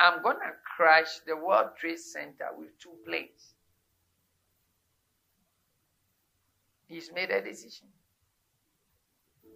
I'm 0.02 0.20
going 0.20 0.38
to 0.38 0.50
crash 0.76 1.20
the 1.24 1.36
World 1.36 1.76
Trade 1.78 2.00
Center 2.00 2.46
with 2.58 2.76
two 2.80 2.90
planes. 3.06 3.54
He's 6.88 7.12
made 7.14 7.30
a 7.30 7.40
decision. 7.40 7.86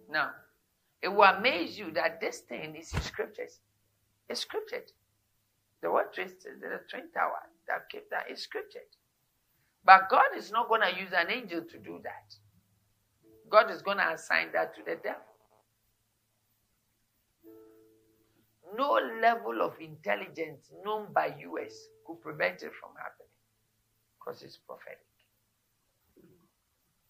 Now, 0.09 0.29
it 1.01 1.09
will 1.09 1.23
amaze 1.23 1.77
you 1.77 1.91
that 1.91 2.21
this 2.21 2.39
thing 2.39 2.77
is 2.77 2.93
in 2.93 3.01
scriptures. 3.01 3.59
It's 4.29 4.39
scriptured. 4.39 4.89
The 5.81 5.91
World 5.91 6.13
Trade 6.13 6.31
Center, 6.39 6.79
the 6.79 6.79
twin 6.89 7.11
tower 7.13 7.41
that 7.67 7.89
came 7.89 8.03
down 8.09 8.21
is 8.31 8.47
scripted. 8.47 8.87
But 9.83 10.07
God 10.09 10.37
is 10.37 10.49
not 10.49 10.69
going 10.69 10.81
to 10.81 10.97
use 10.97 11.11
an 11.13 11.29
angel 11.29 11.61
to 11.61 11.77
do 11.77 11.99
that. 12.03 12.35
God 13.49 13.69
is 13.69 13.81
going 13.81 13.97
to 13.97 14.13
assign 14.13 14.53
that 14.53 14.73
to 14.75 14.81
the 14.81 14.95
devil. 14.95 15.21
No 18.77 18.99
level 19.21 19.61
of 19.61 19.73
intelligence 19.79 20.69
known 20.85 21.07
by 21.11 21.35
US 21.39 21.73
could 22.05 22.21
prevent 22.21 22.61
it 22.61 22.71
from 22.79 22.91
happening 22.95 23.27
because 24.19 24.43
it's 24.43 24.57
prophetic. 24.57 24.99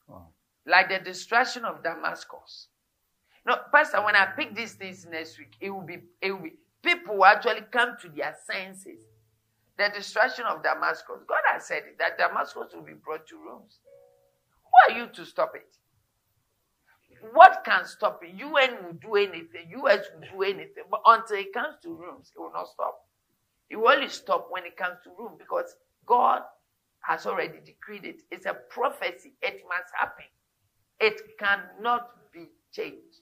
Wow. 0.08 0.28
Like 0.66 0.90
the 0.90 1.00
destruction 1.00 1.66
of 1.66 1.84
Damascus. 1.84 2.68
No, 3.46 3.58
Pastor, 3.72 4.04
when 4.04 4.16
I 4.16 4.28
pick 4.28 4.56
these 4.56 4.74
things 4.74 5.06
next 5.06 5.38
week, 5.38 5.56
it 5.60 5.70
will 5.70 5.82
be 5.82 6.00
it 6.22 6.32
will 6.32 6.44
be 6.44 6.54
people 6.84 7.18
will 7.18 7.26
actually 7.26 7.62
come 7.72 7.98
to 8.02 8.10
their 8.10 8.36
senses. 8.50 9.00
The 9.78 9.90
destruction 9.94 10.46
of 10.46 10.64
Damascus. 10.64 11.24
God 11.28 11.42
has 11.52 11.66
said 11.68 11.84
it, 11.86 12.00
that 12.00 12.18
Damascus 12.18 12.74
will 12.74 12.82
be 12.82 12.94
brought 12.94 13.28
to 13.28 13.38
ruins. 13.38 13.80
Who 14.64 14.96
are 14.96 15.00
you 15.00 15.08
to 15.08 15.26
stop 15.26 15.54
it? 15.56 15.68
What 17.34 17.64
can 17.66 17.86
stop 17.86 18.22
it? 18.24 18.36
UN 18.36 18.84
will 18.84 18.94
do 18.94 19.16
anything, 19.16 19.72
US 19.84 20.06
will 20.14 20.28
do 20.38 20.44
anything, 20.44 20.84
but 20.90 21.02
until 21.06 21.38
it 21.38 21.54
comes 21.54 21.76
to 21.84 21.90
rooms, 21.90 22.32
it 22.36 22.40
will 22.40 22.52
not 22.54 22.68
stop. 22.68 22.96
It 23.70 23.76
will 23.76 23.90
only 23.90 24.10
stop 24.10 24.48
when 24.50 24.66
it 24.66 24.78
comes 24.78 24.98
to 25.04 25.10
room 25.18 25.34
because 25.38 25.76
God 26.06 26.42
has 27.02 27.26
already 27.26 27.60
decreed 27.66 28.06
it. 28.06 28.22
It's 28.32 28.46
a 28.46 28.54
prophecy. 28.54 29.34
It 29.42 29.64
must 29.68 29.92
happen. 29.98 30.26
It 31.00 31.22
cannot 31.40 32.10
be 32.34 32.48
changed. 32.72 33.22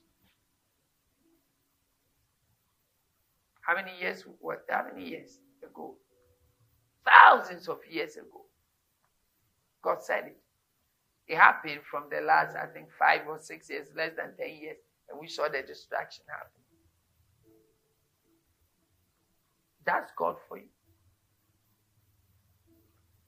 How 3.60 3.74
many 3.74 3.92
years? 4.00 4.24
What? 4.40 4.64
How 4.68 4.84
many 4.92 5.08
years 5.08 5.38
ago? 5.62 5.96
Thousands 7.04 7.68
of 7.68 7.78
years 7.90 8.16
ago. 8.16 8.44
God 9.82 10.02
said 10.02 10.26
it. 10.26 10.36
It 11.28 11.36
happened 11.36 11.80
from 11.90 12.04
the 12.10 12.20
last, 12.20 12.56
I 12.56 12.66
think, 12.66 12.88
five 12.98 13.22
or 13.28 13.38
six 13.38 13.68
years, 13.68 13.88
less 13.96 14.12
than 14.16 14.36
10 14.36 14.56
years, 14.56 14.76
and 15.10 15.18
we 15.20 15.26
saw 15.26 15.48
the 15.48 15.62
destruction 15.62 16.24
happen. 16.28 16.62
That's 19.84 20.10
God 20.16 20.36
for 20.48 20.58
you. 20.58 20.68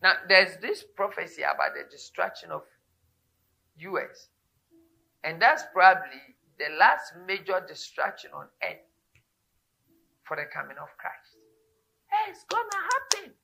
Now, 0.03 0.15
there's 0.29 0.57
this 0.59 0.85
prophecy 0.95 1.43
about 1.43 1.75
the 1.75 1.91
destruction 1.91 2.51
of 2.53 2.63
US, 3.79 4.29
and 5.25 5.43
that's 5.43 5.65
probably 5.73 6.21
the 6.59 6.77
last 6.79 7.13
major 7.27 7.65
destruction 7.67 8.31
on 8.33 8.47
earth 8.63 8.79
for 10.25 10.37
the 10.37 10.45
coming 10.53 10.77
of 10.79 10.89
Christ. 10.99 11.37
Hey, 12.07 12.31
it's 12.31 12.45
gonna 12.45 12.69
happen. 12.75 13.35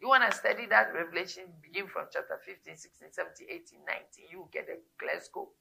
You 0.00 0.08
want 0.08 0.30
to 0.30 0.36
study 0.36 0.66
that 0.66 0.94
revelation, 0.94 1.44
begin 1.60 1.88
from 1.88 2.06
chapter 2.12 2.38
15, 2.44 2.76
16, 2.76 3.08
17, 3.10 3.46
18, 3.50 3.78
19, 3.86 4.24
you 4.30 4.48
get 4.52 4.68
a 4.68 4.78
clear 4.98 5.20
scope. 5.20 5.54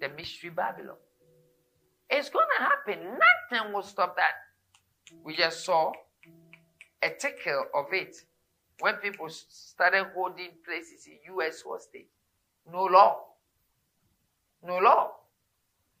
The 0.00 0.08
mystery 0.08 0.50
Babylon. 0.50 0.96
It's 2.10 2.30
going 2.30 2.46
to 2.58 2.64
happen. 2.64 3.18
Nothing 3.50 3.72
will 3.72 3.82
stop 3.82 4.16
that. 4.16 4.32
We 5.22 5.36
just 5.36 5.64
saw 5.64 5.92
a 7.02 7.10
tickle 7.10 7.66
of 7.74 7.86
it 7.92 8.16
when 8.80 8.94
people 8.96 9.28
started 9.28 10.06
holding 10.14 10.50
places 10.66 11.06
in 11.06 11.18
U.S. 11.34 11.62
hostage. 11.66 12.06
No 12.70 12.84
law. 12.84 13.18
No 14.66 14.78
law. 14.78 15.12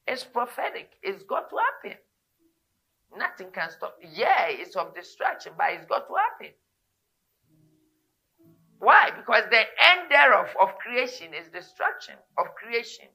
It's 0.06 0.24
prophetic. 0.24 0.92
It's 1.02 1.22
got 1.22 1.50
to 1.50 1.56
happen. 1.56 1.98
Nothing 3.16 3.52
can 3.52 3.70
stop. 3.70 3.96
Yeah, 4.02 4.46
it's 4.48 4.76
of 4.76 4.94
distraction, 4.94 5.52
but 5.56 5.66
it's 5.72 5.86
got 5.86 6.08
to 6.08 6.14
happen. 6.14 6.54
Why? 8.84 9.10
Because 9.16 9.44
the 9.50 9.60
end 9.60 10.10
thereof 10.10 10.48
of 10.60 10.76
creation 10.76 11.32
is 11.32 11.48
destruction 11.48 12.16
of 12.36 12.54
creation 12.54 13.06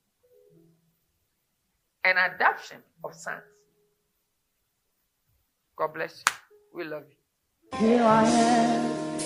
and 2.03 2.17
adoption 2.17 2.77
of 3.03 3.13
sons. 3.13 3.43
God 5.77 5.93
bless 5.93 6.23
you. 6.27 6.33
We 6.73 6.85
love 6.85 7.03
you. 7.07 7.77
Here 7.77 8.03
I 8.03 8.25
am. 8.25 9.19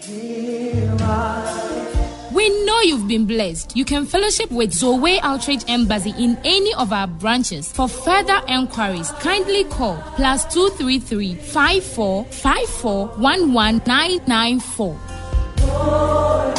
Here 0.00 0.96
I 1.00 2.30
We 2.32 2.64
know 2.64 2.80
you've 2.82 3.08
been 3.08 3.26
blessed. 3.26 3.76
You 3.76 3.84
can 3.84 4.06
fellowship 4.06 4.52
with 4.52 4.72
Zoe 4.72 5.18
Outreach 5.22 5.64
Embassy 5.66 6.14
in 6.16 6.38
any 6.44 6.72
of 6.74 6.92
our 6.92 7.08
branches. 7.08 7.72
For 7.72 7.88
further 7.88 8.40
enquiries, 8.46 9.10
kindly 9.18 9.64
call 9.64 9.96
plus 10.14 10.44
233 10.54 11.34
54 11.34 12.24
54 12.26 13.08
11994. 13.18 15.17
Lord, 15.68 16.58